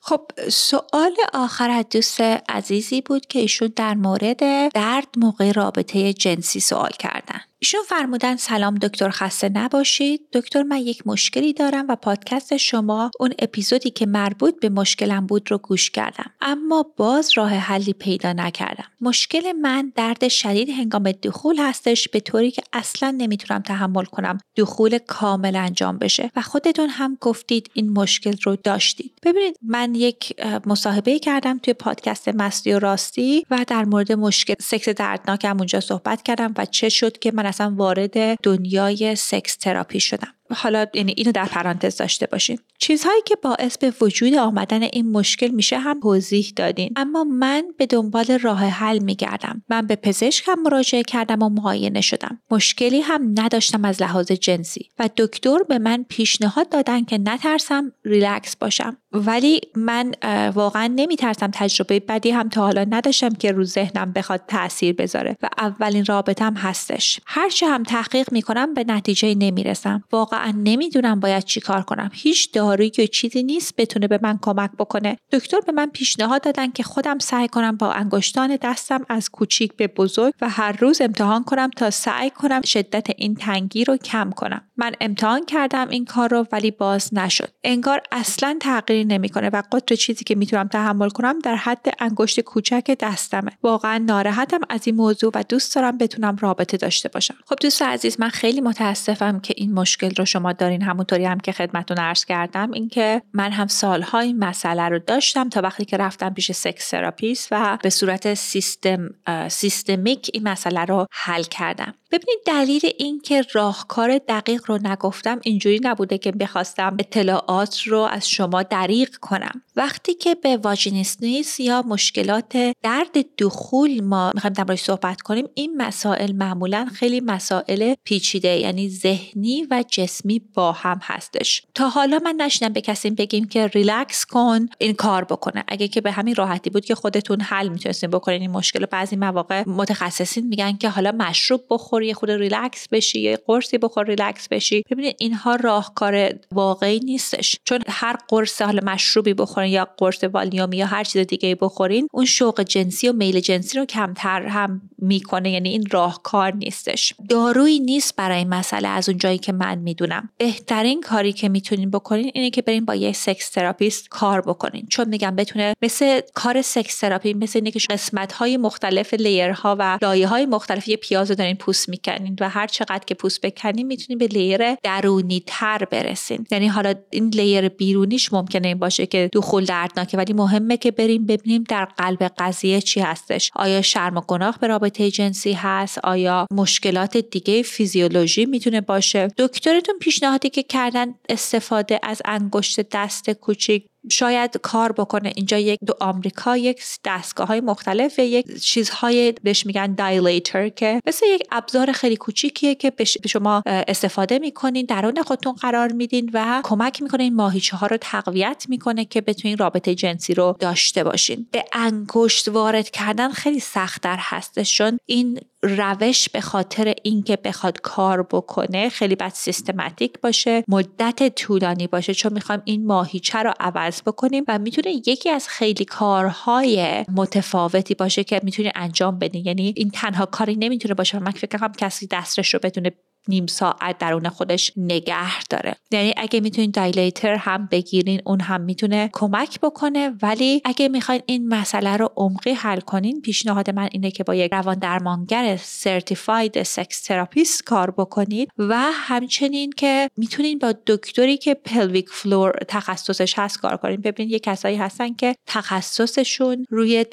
خب 0.00 0.30
سوال 0.48 1.16
آخر 1.34 1.70
از 1.70 1.84
دوست 1.90 2.20
عزیزی 2.48 3.00
بود 3.00 3.26
که 3.26 3.38
ایشون 3.38 3.72
در 3.76 3.94
مورد 3.94 4.38
درد 4.72 5.08
موقع 5.16 5.52
رابطه 5.52 6.12
جنسی 6.12 6.60
سوال 6.60 6.90
کردن. 6.98 7.40
ایشون 7.62 7.82
فرمودن 7.88 8.36
سلام 8.36 8.74
دکتر 8.74 9.10
خسته 9.10 9.48
نباشید. 9.48 10.20
دکتر 10.32 10.62
من 10.62 10.76
یک 10.76 11.06
مشکلی 11.06 11.52
دارم 11.52 11.86
و 11.88 11.96
پادکست 11.96 12.56
شما 12.56 13.10
اون 13.20 13.32
اپیزودی 13.38 13.90
که 13.90 14.06
مربوط 14.06 14.60
به 14.60 14.68
مشکلم 14.68 15.26
بود 15.26 15.50
رو 15.50 15.58
گوش 15.58 15.90
کردم. 15.90 16.30
اما 16.40 16.86
باز 16.96 17.30
راه 17.34 17.50
حلی 17.50 17.92
پیدا 17.92 18.32
نکردم. 18.32 18.84
مشکل 19.00 19.52
من 19.52 19.92
درد 19.96 20.28
شدید 20.28 20.70
هنگام 20.70 21.12
دخول 21.12 21.56
هستش 21.58 22.08
به 22.08 22.20
طوری 22.20 22.50
که 22.50 22.62
اصلا 22.72 23.10
نمی‌تونم 23.10 23.62
تحمل 23.62 24.04
کنم. 24.04 24.38
دخول 24.56 24.98
کامل 24.98 25.56
انجام 25.56 25.98
بشه. 25.98 26.30
و 26.36 26.42
خودتون 26.42 26.88
هم 26.88 27.18
گفتید 27.20 27.70
این 27.74 27.90
مشکل 27.92 28.36
رو 28.42 28.56
داشتید. 28.56 29.12
ببینید 29.22 29.56
من 29.62 29.94
یک 29.94 30.40
مصاحبه 30.66 31.18
کردم 31.18 31.58
توی 31.58 31.74
پادکست 31.74 32.28
مستی 32.28 32.72
و 32.72 32.78
راستی 32.78 33.46
و 33.50 33.64
در 33.68 33.84
مورد 33.84 34.12
مشکل 34.12 34.54
سکس 34.60 34.88
دردناکم 34.88 35.56
اونجا 35.56 35.80
صحبت 35.80 36.22
کردم 36.22 36.54
و 36.56 36.64
چه 36.64 36.88
شد 36.88 37.18
که 37.18 37.32
من 37.32 37.49
اصلا 37.50 37.74
وارد 37.78 38.40
دنیای 38.42 39.16
sex 39.16 39.56
therapy 39.56 40.00
شدم. 40.00 40.39
حالا 40.54 40.86
یعنی 40.94 41.14
اینو 41.16 41.32
در 41.32 41.44
پرانتز 41.44 41.96
داشته 41.96 42.26
باشیم 42.26 42.58
چیزهایی 42.78 43.22
که 43.26 43.36
باعث 43.42 43.78
به 43.78 43.92
وجود 44.00 44.34
آمدن 44.34 44.82
این 44.82 45.12
مشکل 45.12 45.48
میشه 45.48 45.78
هم 45.78 46.00
توضیح 46.00 46.52
دادین. 46.56 46.92
اما 46.96 47.24
من 47.24 47.64
به 47.78 47.86
دنبال 47.86 48.38
راه 48.42 48.64
حل 48.64 48.98
میگردم. 48.98 49.62
من 49.68 49.86
به 49.86 49.96
پزشکم 49.96 50.54
مراجعه 50.54 51.02
کردم 51.02 51.42
و 51.42 51.48
معاینه 51.48 52.00
شدم. 52.00 52.40
مشکلی 52.50 53.00
هم 53.00 53.34
نداشتم 53.38 53.84
از 53.84 54.02
لحاظ 54.02 54.32
جنسی. 54.32 54.90
و 54.98 55.08
دکتر 55.16 55.58
به 55.68 55.78
من 55.78 56.04
پیشنهاد 56.08 56.68
دادن 56.68 57.04
که 57.04 57.18
نترسم 57.18 57.92
ریلکس 58.04 58.56
باشم. 58.56 58.96
ولی 59.12 59.60
من 59.76 60.12
واقعا 60.54 60.86
نمیترسم 60.86 61.50
تجربه 61.54 62.00
بدی 62.00 62.30
هم 62.30 62.48
تا 62.48 62.60
حالا 62.60 62.86
نداشتم 62.90 63.28
که 63.28 63.52
رو 63.52 63.64
ذهنم 63.64 64.12
بخواد 64.12 64.42
تاثیر 64.48 64.94
بذاره. 64.94 65.36
و 65.42 65.48
اولین 65.58 66.04
رابطم 66.04 66.54
هستش. 66.54 67.20
هرچه 67.26 67.68
هم 67.68 67.82
تحقیق 67.82 68.32
می‌کنم 68.32 68.74
به 68.74 68.84
نتیجه 68.84 69.34
نمی‌رسم. 69.34 70.04
واقعا 70.12 70.39
نمی‌دونم 70.46 71.20
باید 71.20 71.44
چی 71.44 71.60
کار 71.60 71.82
کنم. 71.82 72.10
هیچ 72.12 72.52
دارویی 72.52 72.92
یا 72.98 73.06
چیزی 73.06 73.42
نیست 73.42 73.74
بتونه 73.76 74.08
به 74.08 74.20
من 74.22 74.38
کمک 74.42 74.70
بکنه. 74.78 75.16
دکتر 75.32 75.60
به 75.60 75.72
من 75.72 75.86
پیشنهاد 75.86 76.42
دادن 76.42 76.70
که 76.70 76.82
خودم 76.82 77.18
سعی 77.18 77.48
کنم 77.48 77.76
با 77.76 77.92
انگشتان 77.92 78.58
دستم 78.62 79.06
از 79.08 79.30
کوچیک 79.30 79.76
به 79.76 79.86
بزرگ 79.86 80.34
و 80.40 80.48
هر 80.48 80.72
روز 80.72 81.00
امتحان 81.00 81.44
کنم 81.44 81.70
تا 81.76 81.90
سعی 81.90 82.30
کنم 82.30 82.60
شدت 82.60 83.06
این 83.16 83.34
تنگی 83.34 83.84
رو 83.84 83.96
کم 83.96 84.30
کنم. 84.30 84.62
من 84.76 84.92
امتحان 85.00 85.44
کردم 85.44 85.88
این 85.88 86.04
کار 86.04 86.30
رو 86.30 86.46
ولی 86.52 86.70
باز 86.70 87.14
نشد. 87.14 87.48
انگار 87.64 88.02
اصلا 88.12 88.56
تغییری 88.60 89.04
نمی‌کنه 89.04 89.50
و 89.50 89.62
قطر 89.72 89.94
چیزی 89.94 90.24
که 90.24 90.34
می‌تونم 90.34 90.68
تحمل 90.68 91.08
کنم 91.08 91.38
در 91.38 91.56
حد 91.56 91.86
انگشت 91.98 92.40
کوچک 92.40 92.96
دستمه. 93.00 93.50
واقعا 93.62 93.98
ناراحتم 93.98 94.60
از 94.68 94.80
این 94.84 94.96
موضوع 94.96 95.32
و 95.34 95.44
دوست 95.48 95.74
دارم 95.74 95.98
بتونم 95.98 96.36
رابطه 96.40 96.76
داشته 96.76 97.08
باشم. 97.08 97.34
خب 97.46 97.56
دوست 97.60 97.82
عزیز 97.82 98.20
من 98.20 98.28
خیلی 98.28 98.60
متاسفم 98.60 99.40
که 99.40 99.54
این 99.56 99.72
مشکل 99.72 100.10
رو 100.18 100.24
شما 100.30 100.52
دارین 100.52 100.82
همونطوری 100.82 101.24
هم 101.24 101.40
که 101.40 101.52
خدمتون 101.52 101.98
عرض 101.98 102.24
کردم 102.24 102.70
اینکه 102.72 103.22
من 103.32 103.52
هم 103.52 103.66
سالها 103.66 104.24
مسئله 104.38 104.88
رو 104.88 104.98
داشتم 104.98 105.48
تا 105.48 105.60
وقتی 105.60 105.84
که 105.84 105.96
رفتم 105.96 106.34
پیش 106.34 106.52
sex 106.52 106.90
therapist 106.90 107.48
و 107.50 107.78
به 107.82 107.90
صورت 107.90 108.34
سیستم 108.34 109.08
سیستمیک 109.48 110.30
این 110.34 110.48
مسئله 110.48 110.84
رو 110.84 111.06
حل 111.12 111.42
کردم. 111.42 111.94
ببینید 112.12 112.38
دلیل 112.46 112.80
این 112.98 113.20
که 113.20 113.42
راهکار 113.52 114.18
دقیق 114.28 114.62
رو 114.66 114.78
نگفتم 114.82 115.40
اینجوری 115.42 115.80
نبوده 115.82 116.18
که 116.18 116.32
بخواستم 116.32 116.96
اطلاعات 116.98 117.82
رو 117.82 117.98
از 117.98 118.30
شما 118.30 118.62
دریغ 118.62 119.16
کنم. 119.16 119.62
وقتی 119.76 120.14
که 120.14 120.34
به 120.34 120.56
vaginismus 120.56 121.60
یا 121.60 121.82
مشکلات 121.82 122.56
درد 122.82 123.36
دخول 123.38 124.04
ما 124.04 124.30
می‌خوایم 124.34 124.52
در 124.52 124.76
صحبت 124.76 125.20
کنیم 125.20 125.48
این 125.54 125.76
مسائل 125.76 126.32
معمولا 126.32 126.88
خیلی 126.94 127.20
مسائل 127.20 127.94
پیچیده 128.04 128.48
یعنی 128.48 128.88
ذهنی 128.88 129.66
و 129.70 129.84
جسمی 129.88 130.19
با 130.54 130.72
هم 130.72 131.00
هستش. 131.02 131.62
تا 131.74 131.88
حالا 131.88 132.20
من 132.24 132.34
نشده 132.38 132.72
به 132.72 132.80
کسی 132.80 133.10
بگیم 133.10 133.48
که 133.48 133.66
ریلکس 133.66 134.24
کن 134.24 134.68
این 134.78 134.94
کار 134.94 135.24
بکنه. 135.24 135.64
اگه 135.68 135.88
که 135.88 136.00
به 136.00 136.12
همین 136.12 136.34
راحتی 136.34 136.70
بود 136.70 136.84
که 136.84 136.94
خودتون 136.94 137.40
حل 137.40 137.68
می‌تونستین 137.68 138.10
بکنین 138.10 138.40
این 138.40 138.50
مشکل 138.50 138.86
بعضی 138.86 139.16
مواقع 139.16 139.68
متخصصین 139.68 140.46
میگن 140.46 140.76
که 140.76 140.88
حالا 140.88 141.12
مشروب 141.12 141.60
بخور 141.70 142.02
یه 142.02 142.14
خود 142.14 142.30
ریلکس 142.30 142.88
بشی 142.88 143.20
یه 143.20 143.38
قرصی 143.46 143.78
بخور 143.78 144.06
ریلکس 144.06 144.48
بشی. 144.48 144.84
ببینید 144.90 145.16
اینها 145.18 145.54
راهکار 145.54 146.28
واقعی 146.52 147.00
نیستش. 147.00 147.56
چون 147.64 147.78
هر 147.88 148.16
قرص 148.28 148.62
حالا 148.62 148.92
مشروبی 148.92 149.34
بخورین 149.34 149.72
یا 149.72 149.88
قرص 149.96 150.24
والیومی 150.24 150.76
یا 150.76 150.86
هر 150.86 151.04
چیز 151.04 151.26
دیگه 151.26 151.54
بخورین 151.54 152.08
اون 152.12 152.24
شوق 152.24 152.62
جنسی 152.62 153.08
و 153.08 153.12
میل 153.12 153.40
جنسی 153.40 153.78
رو 153.78 153.84
کمتر 153.84 154.46
هم 154.46 154.82
می‌کنه. 154.98 155.50
یعنی 155.50 155.68
این 155.68 155.86
راهکار 155.90 156.54
نیستش. 156.54 157.14
دارویی 157.28 157.80
نیست 157.80 158.16
برای 158.16 158.44
مسئله 158.44 158.88
از 158.88 159.08
اون 159.08 159.18
جایی 159.18 159.38
که 159.38 159.52
من 159.52 159.78
می‌دونم. 160.00 160.28
بهترین 160.38 161.00
کاری 161.00 161.32
که 161.32 161.48
می‌تونین 161.48 161.90
بکنین 161.90 162.30
اینه 162.34 162.50
که 162.50 162.62
برین 162.62 162.84
با 162.84 162.94
یه 162.94 163.12
sex 163.12 163.50
therapist 163.50 164.08
کار 164.08 164.40
بکنین. 164.40 164.86
چون 164.90 165.08
میگم 165.08 165.36
بتونه 165.36 165.74
مثل 165.82 166.20
کار 166.34 166.62
sex 166.62 166.98
therapy 166.98 167.34
مثل 167.34 167.58
اینه 167.58 167.70
که 167.70 167.80
قسمت 167.90 168.32
های 168.32 168.56
مختلف 168.56 169.14
layer 169.14 169.66
ها 169.66 169.76
و 169.78 169.98
لایه 170.02 170.26
های 170.26 170.46
مختلف 170.46 170.88
یه 170.88 170.96
پیاز 170.96 171.30
رو 171.30 171.36
دارین 171.36 171.56
پوست 171.56 171.88
می‌کنین 171.88 172.36
و 172.40 172.48
هر 172.48 172.66
چقدر 172.66 173.04
که 173.06 173.14
پوست 173.14 173.40
بکنین 173.40 173.86
می‌تونین 173.86 174.18
به 174.18 174.26
لیر 174.26 174.74
درونی 174.74 175.42
تر 175.46 175.84
برسین. 175.84 176.46
یعنی 176.50 176.68
حالا 176.68 176.94
این 177.10 177.28
لیر 177.28 177.68
بیرونیش 177.68 178.32
ممکنه 178.32 178.68
این 178.68 178.78
باشه 178.78 179.06
که 179.06 179.30
دخول 179.32 179.64
دردناکه 179.64 180.16
ولی 180.16 180.32
مهمه 180.32 180.76
که 180.76 180.90
بریم 180.90 181.26
ببینیم 181.26 181.64
در 181.68 181.84
قلب 181.84 182.22
قضیه 182.38 182.80
چی 182.80 183.00
هستش. 183.00 183.50
آیا 183.54 183.82
شرم 183.82 184.16
و 184.16 184.20
گناه 184.20 184.58
به 184.60 184.66
رابطه 184.66 185.10
جنسی 185.10 185.52
هست؟ 185.52 185.98
آیا 185.98 186.46
مشکلات 186.50 187.16
دیگه 187.16 187.62
فیزیولوژی 187.62 188.46
می‌تونه 188.46 188.80
باشه؟ 188.80 189.28
دکترتون 189.38 189.89
پیشنهادی 190.00 190.50
که 190.50 190.62
کردن 190.62 191.14
استفاده 191.28 192.00
از 192.02 192.22
انگشت 192.24 192.80
دست 192.80 193.30
کوچیک 193.30 193.86
شاید 194.10 194.56
کار 194.62 194.92
بکنه. 194.92 195.32
اینجا 195.36 195.58
یک 195.58 195.78
دو 195.86 195.94
آمریکا 196.00 196.56
یک 196.56 196.82
دستگاه 197.04 197.46
های 197.46 197.60
مختلف 197.60 198.18
یک 198.18 198.62
چیزهای 198.62 199.34
بهش 199.42 199.66
میگن 199.66 199.94
دایلیتر 199.94 200.68
که 200.68 201.00
مثل 201.06 201.26
یک 201.26 201.42
ابزار 201.50 201.92
خیلی 201.92 202.16
کوچیکیه 202.16 202.74
که 202.74 202.90
به 202.90 203.04
شما 203.04 203.62
استفاده 203.66 204.38
می‌کنین 204.38 204.86
درون 204.86 205.22
خودتون 205.22 205.52
قرار 205.52 205.92
میدین 205.92 206.30
و 206.32 206.60
کمک 206.64 207.02
می‌کنه 207.02 207.22
این 207.22 207.34
ماهیچه 207.34 207.76
ها 207.76 207.86
رو 207.86 207.96
تقویت 208.00 208.66
می‌کنه 208.68 209.04
که 209.04 209.20
بتونین 209.20 209.58
رابطه 209.58 209.94
جنسی 209.94 210.34
رو 210.34 210.56
داشته 210.60 211.04
باشین. 211.04 211.46
به 211.52 211.64
انگشت 211.72 212.48
وارد 212.48 212.90
کردن 212.90 213.30
خیلی 213.30 213.60
سختتر 213.60 214.16
هستش 214.20 214.76
چون 214.76 214.98
این 215.06 215.40
روش 215.62 216.28
به 216.28 216.40
خاطر 216.40 216.94
اینکه 217.02 217.36
بخواد 217.36 217.80
کار 217.80 218.22
بکنه 218.22 218.88
خیلی 218.88 219.14
باید 219.14 219.32
سیستماتیک 219.34 220.20
باشه 220.20 220.64
مدت 220.68 221.34
طولانی 221.34 221.86
باشه. 221.86 222.14
چون 222.14 222.32
می‌خوایم 222.32 222.62
این 222.64 222.86
ماهیچه 222.86 223.38
رو 223.38 223.52
عوض 223.60 224.02
بکنیم 224.02 224.44
و 224.48 224.58
می‌تونه 224.58 224.90
یکی 224.90 225.30
از 225.30 225.48
خیلی 225.48 225.84
کارهای 225.84 227.04
متفاوتی 227.08 227.94
باشه 227.94 228.24
که 228.24 228.40
می‌تونی 228.44 228.70
انجام 228.74 229.18
بدین 229.18 229.46
یعنی 229.46 229.74
این 229.76 229.90
تنها 229.90 230.26
کاری 230.26 230.56
نمی‌تونه 230.56 230.94
باشه 230.94 231.18
من 231.18 231.30
فکر 231.30 231.58
کنم 231.58 231.72
کسی 231.72 232.06
دستش 232.06 232.54
رو 232.54 232.60
بتونه 232.62 232.92
نیم 233.28 233.46
ساعت 233.46 233.98
درون 233.98 234.28
خودش 234.28 234.72
نگه 234.76 235.44
داره. 235.44 235.76
یعنی 235.90 236.14
اگه 236.16 236.40
می‌تونین 236.40 236.70
dilator 236.70 237.34
هم 237.34 237.68
بگیرین 237.70 238.20
اون 238.26 238.40
هم 238.40 238.60
می‌تونه 238.60 239.10
کمک 239.12 239.60
بکنه. 239.60 240.12
ولی 240.22 240.62
اگه 240.64 240.88
می‌خواین 240.88 241.22
این 241.26 241.48
مسئله 241.48 241.96
رو 241.96 242.12
عمقی 242.16 242.52
حل 242.52 242.80
کنین 242.80 243.20
پیشنهاد 243.20 243.70
من 243.70 243.88
اینه 243.92 244.10
که 244.10 244.24
با 244.24 244.34
یک 244.34 244.52
روان 244.52 244.78
درمانگر 244.78 245.56
certified 245.62 246.62
sex 246.62 247.02
therapist 247.02 247.64
کار 247.64 247.90
بکنید 247.90 248.50
و 248.58 248.76
همچنین 248.92 249.72
که 249.76 250.10
می‌تونین 250.16 250.58
با 250.58 250.74
دکتری 250.86 251.36
که 251.36 251.54
pelvic 251.54 252.08
floor 252.08 252.52
تخصصش 252.68 253.38
هست 253.38 253.60
کار 253.60 253.76
کنین. 253.76 254.00
ببینید 254.00 254.32
یه 254.32 254.38
کسایی 254.38 254.76
هستن 254.76 255.14
که 255.14 255.34
تخصصشون 255.46 256.64
روی 256.70 257.04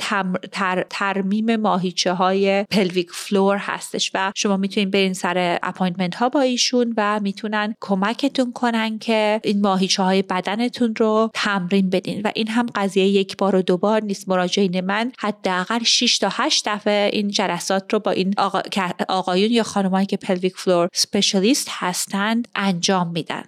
تر، 0.52 0.86
ترمیم 0.89 1.56
ماهیچه 1.56 2.13
های 2.13 2.63
pelvic 2.63 3.08
floor 3.12 3.58
هستش 3.58 4.12
و 4.13 4.32
شما 4.36 4.58
می‌تونین 4.58 4.89
برین 4.89 5.13
سر 5.13 5.60
appointment 5.97 6.15
ها 6.15 6.29
با 6.29 6.41
ایشون 6.41 6.93
و 6.97 7.19
می‌تونن 7.19 7.75
کمکتون 7.81 8.53
کنن 8.53 8.99
که 8.99 9.41
این 9.43 9.62
ماهیچه 9.62 10.03
های 10.03 10.21
بدنتون 10.21 10.95
رو 10.95 11.31
تمرین 11.33 11.89
بدین. 11.89 12.21
و 12.21 12.31
این 12.36 12.47
هم 12.47 12.65
قضیه 12.75 13.07
یک 13.07 13.38
بار 13.38 13.55
و 13.55 13.62
دو 13.62 13.77
بار 13.77 14.03
نیست. 14.03 14.29
مراجعین 14.29 14.81
من 14.81 15.12
حداقل 15.19 15.83
6 15.83 16.17
تا 16.17 16.29
8 16.31 16.67
دفعه 16.67 17.10
این 17.13 17.27
جلسات 17.27 17.93
رو 17.93 17.99
با 17.99 18.12
این 18.12 18.33
آقا... 18.38 18.62
آقایون 19.10 19.51
یا 19.51 19.63
خانمایی 19.63 20.05
که 20.05 20.17
pelvic 20.17 20.53
floor 20.56 20.89
specialist 20.93 21.67
هستند 21.71 22.47
انجام 22.55 23.12
میدن. 23.12 23.43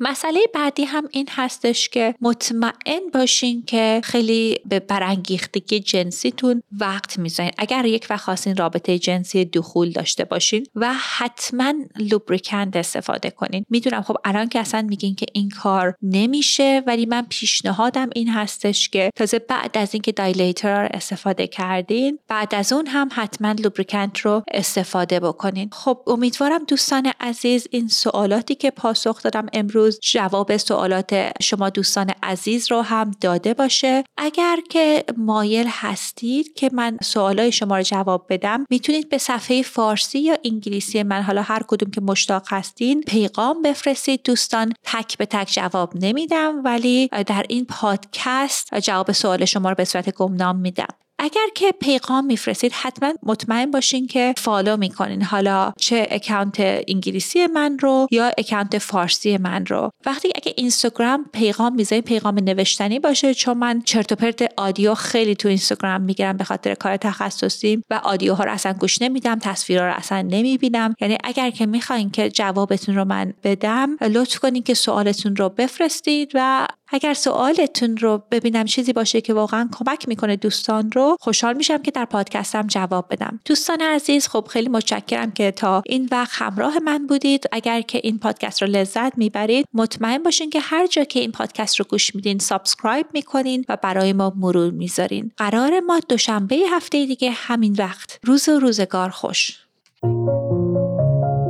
مسئله 0.00 0.40
بعدی 0.54 0.84
هم 0.84 1.08
این 1.10 1.28
هستش 1.30 1.88
که 1.88 2.14
مطمئن 2.20 3.00
باشین 3.14 3.62
که 3.66 4.00
خیلی 4.04 4.60
به 4.68 4.80
برانگیختگی 4.80 5.80
جنسیتون 5.80 6.62
وقت 6.78 7.18
می‌ذارین. 7.18 7.52
اگر 7.58 7.84
یک 7.84 8.06
وقت 8.10 8.24
خواستین 8.24 8.56
رابطه 8.56 8.98
جنسی 8.98 9.44
دخول 9.44 9.90
داشته 9.90 10.24
باشین 10.24 10.66
و 10.74 10.94
حتما 10.94 11.74
لوبریکند 11.96 12.76
استفاده 12.76 13.30
کنین. 13.30 13.64
می‌دونم 13.70 14.02
خب 14.02 14.16
الان 14.24 14.48
که 14.48 14.60
اصلا 14.60 14.82
میگین 14.82 15.14
که 15.14 15.26
این 15.32 15.48
کار 15.48 15.94
نمیشه 16.02 16.82
ولی 16.86 17.06
من 17.06 17.26
پیشنهادم 17.28 18.10
این 18.14 18.28
هستش 18.28 18.88
که 18.88 19.10
تازه 19.16 19.38
بعد 19.38 19.78
از 19.78 19.94
اینکه 19.94 20.12
دایلیتر 20.12 20.88
استفاده 20.94 21.46
کردین 21.46 22.18
بعد 22.28 22.54
از 22.54 22.72
اون 22.72 22.86
هم 22.86 23.08
حتما 23.12 23.52
لوبریکند 23.52 24.18
رو 24.22 24.42
استفاده 24.54 25.20
بکنین. 25.20 25.68
خب 25.72 26.02
امیدوارم 26.06 26.64
دوستان 26.64 27.12
عزیز 27.20 27.66
این 27.70 27.88
سوالاتی 27.88 28.54
که 28.54 28.70
پاسخ 28.70 29.22
دادم 29.22 29.46
امروز 29.52 29.89
جواب 29.98 30.56
سوالات 30.56 31.32
شما 31.42 31.70
دوستان 31.70 32.10
عزیز 32.22 32.72
رو 32.72 32.80
هم 32.80 33.10
داده 33.20 33.54
باشه. 33.54 34.04
اگر 34.16 34.58
که 34.70 35.04
مایل 35.16 35.66
هستید 35.70 36.54
که 36.54 36.70
من 36.72 36.98
سوالای 37.02 37.52
شما 37.52 37.76
رو 37.76 37.82
جواب 37.82 38.26
بدم 38.28 38.66
می‌تونید 38.70 39.08
به 39.08 39.18
صفحه 39.18 39.62
فارسی 39.62 40.18
یا 40.18 40.38
انگلیسی 40.44 41.02
من 41.02 41.22
حالا 41.22 41.42
هر 41.42 41.62
کدوم 41.68 41.90
که 41.90 42.00
مشتاق 42.00 42.42
هستین 42.48 43.02
پیغام 43.02 43.62
بفرستید. 43.62 44.20
دوستان 44.24 44.72
تک 44.84 45.18
به 45.18 45.26
تک 45.26 45.52
جواب 45.52 45.92
نمیدم 45.94 46.64
ولی 46.64 47.08
در 47.26 47.44
این 47.48 47.64
پادکست 47.64 48.74
جواب 48.74 49.12
سوال 49.12 49.44
شما 49.44 49.68
رو 49.68 49.74
به 49.74 49.84
صورت 49.84 50.14
گمنام 50.14 50.56
میدم. 50.56 50.99
اگر 51.22 51.46
که 51.54 51.72
پیغام 51.80 52.24
میفرستید 52.24 52.72
حتما 52.72 53.12
مطمئن 53.22 53.70
باشین 53.70 54.06
که 54.06 54.34
follow 54.36 54.76
می‌کنین. 54.76 55.22
حالا 55.22 55.72
چه 55.78 56.08
account 56.10 56.56
انگلیسی 56.88 57.46
من 57.46 57.78
رو 57.78 58.06
یا 58.10 58.30
account 58.38 58.78
فارسی 58.78 59.36
من 59.36 59.66
رو. 59.66 59.90
وقتی 60.06 60.32
اگه 60.34 60.54
اینستاگرام 60.56 61.24
پیغام 61.32 61.74
می‌ذارین 61.74 62.02
پیغام 62.02 62.34
نوشتنی 62.34 62.98
باشه 62.98 63.34
چون 63.34 63.58
من 63.58 63.82
چرت 63.82 64.12
و 64.12 64.14
پرت 64.14 64.52
audio 64.56 64.94
خیلی 64.94 65.34
تو 65.34 65.48
اینستاگرام 65.48 66.00
می‌گیرم 66.00 66.36
به 66.36 66.44
خاطر 66.44 66.74
کار 66.74 66.96
تخصصی 66.96 67.82
و 67.90 68.00
audio 68.04 68.37
ها 68.37 68.44
رو 68.44 68.52
اصلا 68.52 68.72
گوش 68.72 69.02
نمیدم 69.02 69.38
تصویرها 69.38 69.86
رو 69.86 69.92
اصلا 69.96 70.22
نمی‌بینم. 70.22 70.94
یعنی 71.00 71.18
اگر 71.24 71.50
که 71.50 71.66
می‌خواین 71.66 72.10
که 72.10 72.30
جوابتون 72.30 72.94
رو 72.96 73.04
من 73.04 73.32
بدم 73.44 73.96
لطف 74.00 74.38
کنین 74.38 74.62
که 74.62 74.74
سوالتون 74.74 75.36
رو 75.36 75.48
بفرستید 75.48 76.30
و 76.34 76.66
اگر 76.92 77.14
سوالتون 77.14 77.96
رو 77.96 78.22
ببینم 78.30 78.64
چیزی 78.64 78.92
باشه 78.92 79.20
که 79.20 79.34
واقعا 79.34 79.68
کمک 79.72 80.08
می‌کنه 80.08 80.36
دوستان 80.36 80.90
خوشحال 81.20 81.56
میشم 81.56 81.78
که 81.78 81.90
در 81.90 82.04
پادکستم 82.04 82.66
جواب 82.66 83.06
بدم. 83.10 83.40
دوستان 83.44 83.80
عزیز 83.80 84.28
خب 84.28 84.46
خیلی 84.50 84.68
متشکرم 84.68 85.30
که 85.30 85.50
تا 85.50 85.82
این 85.86 86.08
وقت 86.10 86.30
همراه 86.32 86.78
من 86.78 87.06
بودید. 87.06 87.44
اگر 87.52 87.80
که 87.80 88.00
این 88.04 88.18
پادکست 88.18 88.62
رو 88.62 88.68
لذت 88.68 89.18
می‌برید 89.18 89.66
مطمئن 89.74 90.22
باشین 90.22 90.50
که 90.50 90.60
هر 90.60 90.86
جا 90.86 91.04
که 91.04 91.20
این 91.20 91.32
پادکست 91.32 91.76
رو 91.76 91.86
گوش 91.88 92.14
میدین 92.14 92.38
subscribe 92.38 93.06
می‌کنین 93.14 93.64
و 93.68 93.76
برای 93.82 94.12
ما 94.12 94.32
مرور 94.36 94.70
می‌ذارین. 94.70 95.30
قرار 95.36 95.80
ما 95.80 96.00
دوشنبه 96.08 96.56
هفته 96.70 97.06
دیگه 97.06 97.30
همین 97.30 97.76
وقت. 97.78 98.18
روز 98.24 98.48
و 98.48 98.58
روزگار 98.58 99.10
خوش. 99.10 99.58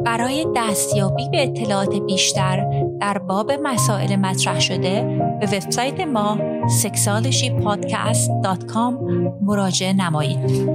برای 0.05 0.47
دستیابی 0.57 1.29
به 1.29 1.43
اطلاعات 1.43 1.95
بیشتر 1.95 2.67
در 3.01 3.19
باب 3.19 3.53
مسائل 3.53 4.17
مطرح 4.17 4.61
شده 4.61 5.19
به 5.41 5.47
وبسایت 5.47 6.01
ما 6.01 6.39
sexualshypodcast.com 6.83 8.95
مراجعه 9.41 9.93
نمایید. 9.93 10.71